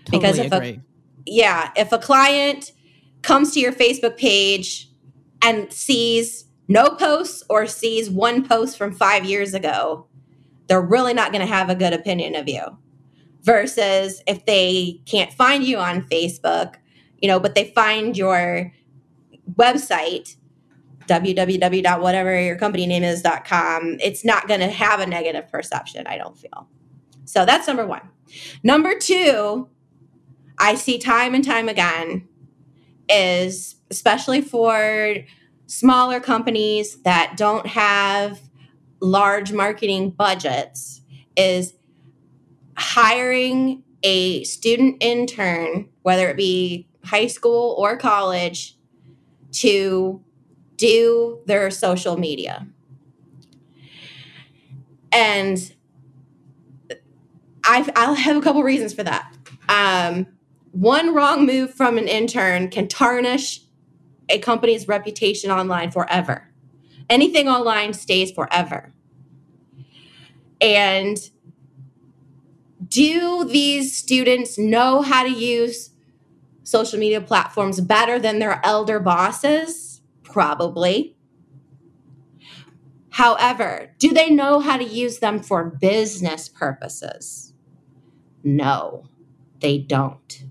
Totally 0.05 0.19
because 0.19 0.39
if 0.39 0.53
agree. 0.53 0.69
a 0.69 0.81
yeah, 1.27 1.71
if 1.77 1.93
a 1.93 1.99
client 1.99 2.73
comes 3.23 3.53
to 3.53 3.61
your 3.61 3.73
Facebook 3.73 4.17
page 4.17 4.91
and 5.43 5.73
sees 5.73 6.47
no 6.67 6.91
posts 6.91 7.43
or 7.49 7.67
sees 7.67 8.09
one 8.09 8.47
post 8.47 8.79
from 8.79 8.93
5 8.93 9.25
years 9.25 9.55
ago, 9.55 10.07
they're 10.67 10.81
really 10.81 11.15
not 11.15 11.33
going 11.33 11.47
to 11.47 11.53
have 11.53 11.69
a 11.69 11.75
good 11.75 11.93
opinion 11.93 12.35
of 12.35 12.49
you. 12.49 12.63
Versus 13.43 14.23
if 14.27 14.45
they 14.45 15.01
can't 15.07 15.33
find 15.33 15.65
you 15.65 15.79
on 15.79 16.03
Facebook, 16.03 16.75
you 17.21 17.29
know, 17.29 17.41
but 17.41 17.55
they 17.55 17.73
find 17.75 18.17
your 18.17 18.73
website 19.55 20.37
www.whatever 21.07 22.41
your 22.41 22.57
company 22.57 22.87
name 22.87 23.03
it's 23.03 24.25
not 24.25 24.47
going 24.47 24.61
to 24.61 24.69
have 24.69 25.01
a 25.01 25.07
negative 25.07 25.51
perception 25.51 26.07
i 26.07 26.17
don't 26.17 26.39
feel. 26.39 26.69
So 27.25 27.45
that's 27.45 27.67
number 27.67 27.87
one. 27.87 28.03
Number 28.63 28.99
two 28.99 29.69
i 30.59 30.75
see 30.75 30.99
time 30.99 31.35
and 31.35 31.45
time 31.45 31.69
again 31.69 32.29
is 33.09 33.77
especially 33.91 34.41
for 34.41 35.17
smaller 35.67 36.21
companies 36.21 37.01
that 37.03 37.35
don't 37.37 37.67
have 37.67 38.41
large 39.01 39.53
marketing 39.53 40.11
budgets 40.11 41.01
is 41.37 41.75
hiring 42.77 43.83
a 44.03 44.45
student 44.45 44.97
intern 45.01 45.89
whether 46.03 46.29
it 46.29 46.37
be 46.37 46.89
high 47.05 47.27
school 47.27 47.75
or 47.79 47.97
college 47.97 48.77
to 49.53 50.23
do 50.77 51.41
their 51.47 51.71
social 51.71 52.17
media. 52.17 52.67
And 55.13 55.75
I, 57.65 57.91
I'll 57.97 58.15
have 58.15 58.37
a 58.37 58.41
couple 58.41 58.63
reasons 58.63 58.95
for 58.95 59.03
that. 59.03 59.33
Um, 59.69 60.27
one 60.73 61.15
wrong 61.15 61.47
move 61.47 61.75
from 61.75 61.99
an 61.99 62.09
intern 62.09 62.69
can 62.69 62.89
tarnish 62.89 63.61
a 64.29 64.39
company's 64.39 64.87
reputation 64.89 65.51
online 65.51 65.91
forever. 65.91 66.49
Anything 67.09 67.49
online 67.49 67.93
stays 67.93 68.31
forever. 68.31 68.93
And 70.61 71.19
do 72.87 73.45
these 73.45 73.97
students 73.97 74.59
know 74.59 75.03
how 75.03 75.25
to 75.25 75.31
use 75.31 75.90
social 76.71 76.99
media 76.99 77.21
platforms 77.21 77.81
better 77.81 78.19
than 78.19 78.39
their 78.39 78.65
elder 78.65 79.01
bosses? 79.01 80.01
Probably. 80.23 81.17
However, 83.11 83.91
do 83.99 84.13
they 84.13 84.31
know 84.31 84.61
how 84.61 84.77
to 84.77 84.85
use 84.85 85.19
them 85.19 85.41
for 85.43 85.65
business 85.65 86.49
purposes? 86.49 87.53
No, 88.45 89.05
they 89.61 89.79
don't. 89.79 90.45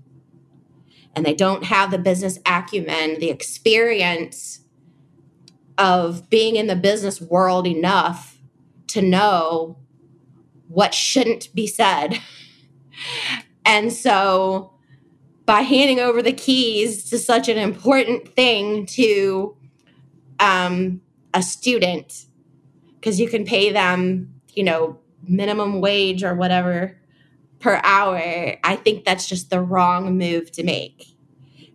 And 1.16 1.24
they 1.24 1.34
don't 1.34 1.64
have 1.64 1.90
the 1.90 1.98
business 1.98 2.38
acumen, 2.46 3.18
the 3.18 3.30
experience 3.30 4.60
of 5.78 6.28
being 6.28 6.56
in 6.56 6.66
the 6.66 6.76
business 6.76 7.20
world 7.20 7.66
enough 7.66 8.38
to 8.88 9.00
know 9.00 9.78
what 10.68 10.94
shouldn't 10.94 11.54
be 11.54 11.66
said. 11.66 12.20
And 13.64 13.92
so 13.92 14.69
by 15.50 15.62
handing 15.62 15.98
over 15.98 16.22
the 16.22 16.32
keys 16.32 17.10
to 17.10 17.18
such 17.18 17.48
an 17.48 17.58
important 17.58 18.36
thing 18.36 18.86
to 18.86 19.56
um, 20.38 21.00
a 21.34 21.42
student. 21.42 22.26
Because 22.94 23.18
you 23.18 23.28
can 23.28 23.44
pay 23.44 23.72
them 23.72 24.32
you 24.54 24.62
know 24.62 25.00
minimum 25.26 25.80
wage 25.80 26.22
or 26.22 26.36
whatever 26.36 26.96
per 27.58 27.80
hour. 27.82 28.22
I 28.62 28.76
think 28.76 29.04
that's 29.04 29.26
just 29.26 29.50
the 29.50 29.60
wrong 29.60 30.16
move 30.16 30.52
to 30.52 30.62
make. 30.62 31.16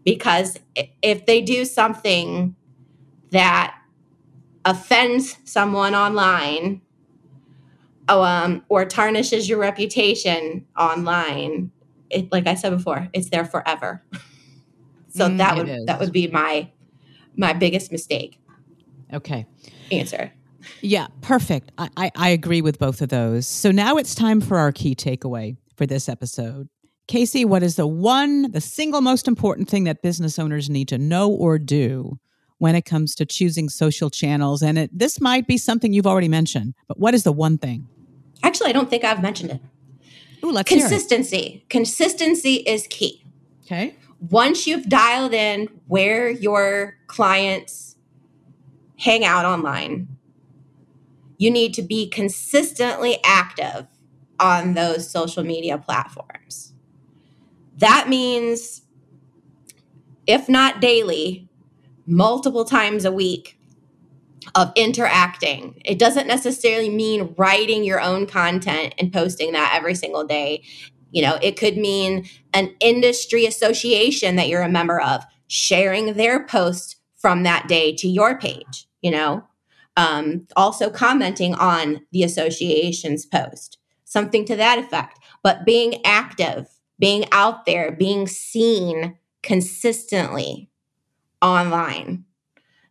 Because 0.05 0.57
if 1.01 1.25
they 1.25 1.41
do 1.41 1.65
something 1.65 2.55
that 3.31 3.75
offends 4.63 5.35
someone 5.43 5.93
online 5.93 6.79
um, 8.07 8.63
or 8.69 8.85
tarnishes 8.85 9.49
your 9.49 9.59
reputation 9.59 10.65
online 10.77 11.71
it 12.09 12.31
like 12.31 12.47
I 12.47 12.55
said 12.55 12.71
before, 12.71 13.09
it's 13.13 13.29
there 13.29 13.45
forever. 13.45 14.03
so 15.09 15.29
Mm, 15.29 15.37
that 15.37 15.57
would 15.57 15.69
is. 15.69 15.85
that 15.85 15.99
would 15.99 16.11
be 16.11 16.27
my 16.27 16.69
my 17.35 17.53
biggest 17.53 17.91
mistake 17.91 18.39
Okay. 19.13 19.45
answer. 19.91 20.31
Yeah, 20.81 21.07
perfect. 21.21 21.71
I, 21.77 21.89
I, 21.97 22.11
I 22.15 22.29
agree 22.29 22.61
with 22.61 22.79
both 22.79 23.01
of 23.01 23.09
those. 23.09 23.47
So 23.47 23.71
now 23.71 23.97
it's 23.97 24.15
time 24.15 24.41
for 24.41 24.57
our 24.57 24.71
key 24.71 24.95
takeaway 24.95 25.57
for 25.75 25.85
this 25.85 26.09
episode. 26.09 26.67
Kacey, 27.07 27.45
what 27.45 27.61
is 27.63 27.75
the 27.75 27.85
one, 27.87 28.51
the 28.51 28.61
single 28.61 29.01
most 29.01 29.27
important 29.27 29.69
thing 29.69 29.83
that 29.83 30.01
business 30.01 30.39
owners 30.39 30.69
need 30.69 30.87
to 30.87 30.97
know 30.97 31.29
or 31.31 31.59
do 31.59 32.19
when 32.57 32.75
it 32.75 32.83
comes 32.83 33.13
to 33.15 33.25
choosing 33.25 33.69
social 33.69 34.09
channels? 34.09 34.63
And 34.63 34.77
it, 34.77 34.89
this 34.97 35.21
might 35.21 35.45
be 35.47 35.57
something 35.57 35.93
you've 35.93 36.07
already 36.07 36.27
mentioned, 36.29 36.73
but 36.87 36.99
what 36.99 37.13
is 37.13 37.23
the 37.23 37.31
one 37.31 37.57
thing? 37.57 37.87
Actually, 38.43 38.69
I 38.71 38.73
don't 38.73 38.89
think 38.89 39.03
I've 39.03 39.21
mentioned 39.21 39.51
it. 39.51 39.61
Ooh, 40.45 40.51
let's. 40.51 40.69
Consistency. 40.69 41.65
Consistency 41.69 42.55
is 42.55 42.87
key. 42.87 43.25
Okay. 43.65 43.95
Once 44.19 44.67
you've 44.67 44.87
dialed 44.87 45.33
in 45.33 45.67
where 45.87 46.29
your 46.29 46.97
clients 47.07 47.95
hang 48.97 49.25
out 49.25 49.45
online, 49.45 50.07
you 51.37 51.51
need 51.51 51.73
to 51.73 51.81
be 51.81 52.07
consistently 52.07 53.17
active 53.25 53.87
on 54.39 54.73
those 54.73 55.09
social 55.09 55.43
media 55.43 55.77
platforms. 55.77 56.73
That 57.77 58.07
means, 58.07 58.83
if 60.27 60.47
not 60.47 60.79
daily, 60.79 61.49
multiple 62.05 62.65
times 62.65 63.03
a 63.03 63.11
week 63.11 63.57
of 64.53 64.71
interacting. 64.75 65.81
It 65.83 65.97
doesn't 65.97 66.27
necessarily 66.27 66.89
mean 66.89 67.33
writing 67.37 67.83
your 67.83 67.99
own 67.99 68.27
content 68.27 68.93
and 68.99 69.11
posting 69.11 69.53
that 69.53 69.73
every 69.75 69.95
single 69.95 70.25
day. 70.25 70.63
You 71.11 71.23
know, 71.23 71.39
it 71.41 71.57
could 71.57 71.77
mean 71.77 72.25
an 72.53 72.75
industry 72.79 73.45
association 73.45 74.35
that 74.35 74.47
you're 74.49 74.61
a 74.61 74.69
member 74.69 74.99
of 74.99 75.23
sharing 75.47 76.13
their 76.13 76.45
post 76.45 76.97
from 77.15 77.43
that 77.43 77.67
day 77.67 77.95
to 77.95 78.07
your 78.07 78.37
page, 78.37 78.87
you 79.01 79.11
know, 79.11 79.43
um, 79.97 80.47
also 80.55 80.89
commenting 80.89 81.55
on 81.55 82.01
the 82.11 82.23
association's 82.23 83.25
post, 83.25 83.77
something 84.03 84.45
to 84.45 84.55
that 84.55 84.77
effect. 84.77 85.19
But 85.41 85.65
being 85.65 86.01
active, 86.05 86.67
being 86.99 87.25
out 87.31 87.65
there, 87.65 87.91
being 87.91 88.27
seen 88.27 89.17
consistently 89.41 90.69
online 91.41 92.25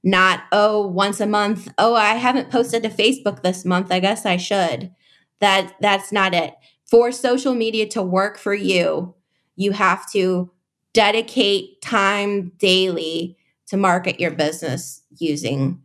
not 0.04 0.44
oh 0.52 0.86
once 0.86 1.18
a 1.18 1.26
month 1.26 1.72
oh 1.78 1.94
i 1.94 2.14
haven't 2.14 2.50
posted 2.50 2.82
to 2.82 2.88
facebook 2.88 3.42
this 3.42 3.64
month 3.64 3.90
i 3.90 3.98
guess 3.98 4.24
i 4.24 4.36
should 4.36 4.92
that 5.40 5.74
that's 5.80 6.12
not 6.12 6.34
it 6.34 6.54
for 6.84 7.10
social 7.10 7.54
media 7.54 7.88
to 7.88 8.02
work 8.02 8.38
for 8.38 8.54
you 8.54 9.14
you 9.56 9.72
have 9.72 10.08
to 10.12 10.50
dedicate 10.92 11.80
time 11.82 12.52
daily 12.58 13.36
to 13.66 13.76
market 13.76 14.20
your 14.20 14.30
business 14.30 15.02
using 15.18 15.80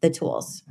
the 0.00 0.10
tools 0.10 0.62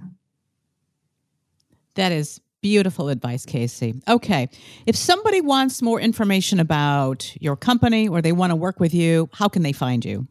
That 1.95 2.11
is 2.11 2.39
beautiful 2.61 3.09
advice, 3.09 3.45
Kacey. 3.45 4.01
Okay. 4.07 4.49
If 4.85 4.95
somebody 4.95 5.41
wants 5.41 5.81
more 5.81 5.99
information 5.99 6.59
about 6.59 7.35
your 7.41 7.55
company 7.55 8.07
or 8.07 8.21
they 8.21 8.31
want 8.31 8.51
to 8.51 8.55
work 8.55 8.79
with 8.79 8.93
you, 8.93 9.29
how 9.33 9.47
can 9.47 9.63
they 9.63 9.71
find 9.73 10.03
you? 10.03 10.27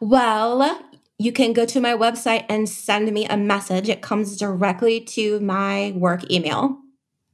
Well, 0.00 0.80
you 1.18 1.32
can 1.32 1.52
go 1.52 1.66
to 1.66 1.80
my 1.80 1.94
website 1.94 2.46
and 2.48 2.68
send 2.68 3.12
me 3.12 3.26
a 3.26 3.36
message. 3.36 3.88
It 3.88 4.02
comes 4.02 4.36
directly 4.36 5.00
to 5.00 5.40
my 5.40 5.92
work 5.96 6.30
email. 6.30 6.78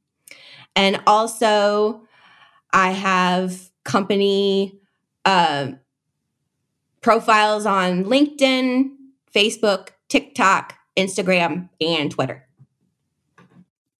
And 0.76 1.02
also, 1.06 2.08
I 2.72 2.91
have 2.91 3.71
company 3.84 4.80
uh, 5.26 5.72
profiles 7.02 7.65
on 7.65 8.06
LinkedIn, 8.06 8.91
Facebook, 9.34 9.89
TikTok, 10.10 10.76
Instagram, 10.98 11.70
and 11.80 12.12
Twitter. 12.12 12.48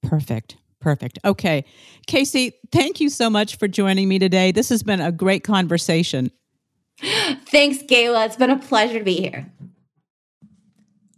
Perfect. 0.04 0.58
Perfect. 0.80 1.20
Okay. 1.24 1.64
Kacey, 2.08 2.54
thank 2.72 3.00
you 3.00 3.10
so 3.10 3.30
much 3.30 3.58
for 3.58 3.68
joining 3.68 4.10
me 4.10 4.18
today. 4.20 4.52
This 4.52 4.70
has 4.70 4.84
been 4.84 5.00
a 5.00 5.12
great 5.12 5.44
conversation. 5.44 6.32
Thanks, 7.00 7.80
Gayla. 7.84 8.26
It's 8.26 8.36
been 8.36 8.50
a 8.50 8.60
pleasure 8.60 9.00
to 9.00 9.06
be 9.06 9.16
here. 9.16 9.52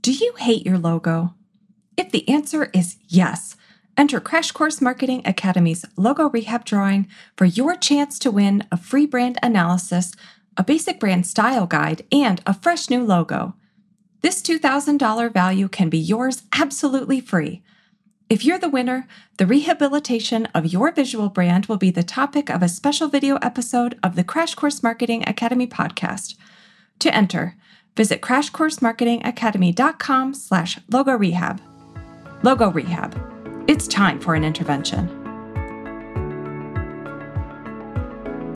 Do 0.01 0.11
you 0.11 0.33
hate 0.37 0.65
your 0.65 0.77
logo? 0.77 1.33
If 1.95 2.11
the 2.11 2.27
answer 2.27 2.69
is 2.73 2.97
yes, 3.07 3.55
enter 3.97 4.19
Crash 4.19 4.51
Course 4.51 4.81
Marketing 4.81 5.21
Academy's 5.25 5.85
logo 5.97 6.29
rehab 6.29 6.65
drawing 6.65 7.07
for 7.37 7.45
your 7.45 7.75
chance 7.75 8.19
to 8.19 8.31
win 8.31 8.65
a 8.71 8.77
free 8.77 9.05
brand 9.05 9.37
analysis, 9.43 10.13
a 10.57 10.63
basic 10.63 10.99
brand 10.99 11.25
style 11.25 11.65
guide, 11.65 12.03
and 12.11 12.41
a 12.45 12.53
fresh 12.53 12.89
new 12.89 13.03
logo. 13.03 13.55
This 14.21 14.41
$2,000 14.41 15.33
value 15.33 15.67
can 15.67 15.89
be 15.89 15.97
yours 15.97 16.43
absolutely 16.53 17.19
free. 17.19 17.61
If 18.29 18.45
you're 18.45 18.57
the 18.57 18.69
winner, 18.69 19.05
the 19.37 19.45
rehabilitation 19.45 20.47
of 20.55 20.65
your 20.65 20.91
visual 20.91 21.29
brand 21.29 21.67
will 21.67 21.77
be 21.77 21.91
the 21.91 22.03
topic 22.03 22.49
of 22.49 22.63
a 22.63 22.69
special 22.69 23.09
video 23.09 23.35
episode 23.41 23.99
of 24.01 24.15
the 24.15 24.23
Crash 24.23 24.55
Course 24.55 24.81
Marketing 24.81 25.23
Academy 25.27 25.67
podcast. 25.67 26.35
To 26.99 27.13
enter, 27.13 27.55
visit 27.95 28.21
crashcoursemarketingacademy.com 28.21 30.33
slash 30.33 30.79
logo 30.89 31.15
rehab. 31.15 31.61
Logo 32.43 32.71
rehab. 32.71 33.32
It's 33.65 33.87
time 33.87 34.19
for 34.19 34.35
an 34.35 34.43
intervention. 34.43 35.07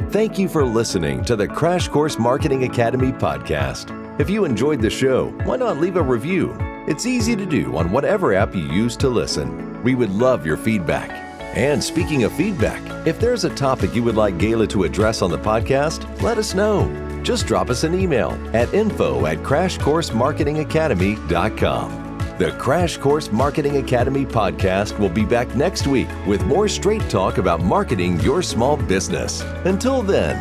Thank 0.09 0.37
you 0.37 0.49
for 0.49 0.65
listening 0.65 1.23
to 1.25 1.37
the 1.37 1.47
Crash 1.47 1.87
Course 1.87 2.19
Marketing 2.19 2.65
Academy 2.65 3.13
podcast. 3.13 3.89
If 4.19 4.29
you 4.29 4.43
enjoyed 4.43 4.81
the 4.81 4.89
show, 4.89 5.29
why 5.45 5.55
not 5.55 5.77
leave 5.77 5.95
a 5.95 6.01
review? 6.01 6.53
It's 6.87 7.05
easy 7.05 7.37
to 7.37 7.45
do 7.45 7.77
on 7.77 7.89
whatever 7.91 8.33
app 8.33 8.53
you 8.53 8.63
use 8.63 8.97
to 8.97 9.07
listen. 9.07 9.81
We 9.81 9.95
would 9.95 10.11
love 10.11 10.45
your 10.45 10.57
feedback. 10.57 11.09
And 11.55 11.81
speaking 11.81 12.25
of 12.25 12.33
feedback, 12.33 12.81
if 13.07 13.17
there's 13.17 13.45
a 13.45 13.55
topic 13.55 13.95
you 13.95 14.03
would 14.03 14.15
like 14.15 14.37
Gayla 14.37 14.67
to 14.69 14.83
address 14.83 15.21
on 15.21 15.31
the 15.31 15.39
podcast, 15.39 16.21
let 16.21 16.37
us 16.37 16.53
know. 16.53 16.91
Just 17.23 17.47
drop 17.47 17.69
us 17.69 17.85
an 17.85 17.97
email 17.97 18.31
at 18.53 18.73
info 18.73 19.25
at 19.25 19.37
crashcoursemarketingacademy.com. 19.37 22.06
The 22.37 22.51
Crash 22.51 22.97
Course 22.97 23.31
Marketing 23.31 23.77
Academy 23.77 24.23
podcast 24.23 24.99
will 24.99 25.09
be 25.09 25.25
back 25.25 25.55
next 25.55 25.87
week 25.87 26.07
with 26.27 26.45
more 26.45 26.67
straight 26.67 27.01
talk 27.09 27.39
about 27.39 27.61
marketing 27.61 28.19
your 28.19 28.43
small 28.43 28.77
business. 28.77 29.41
Until 29.65 30.03
then, 30.03 30.35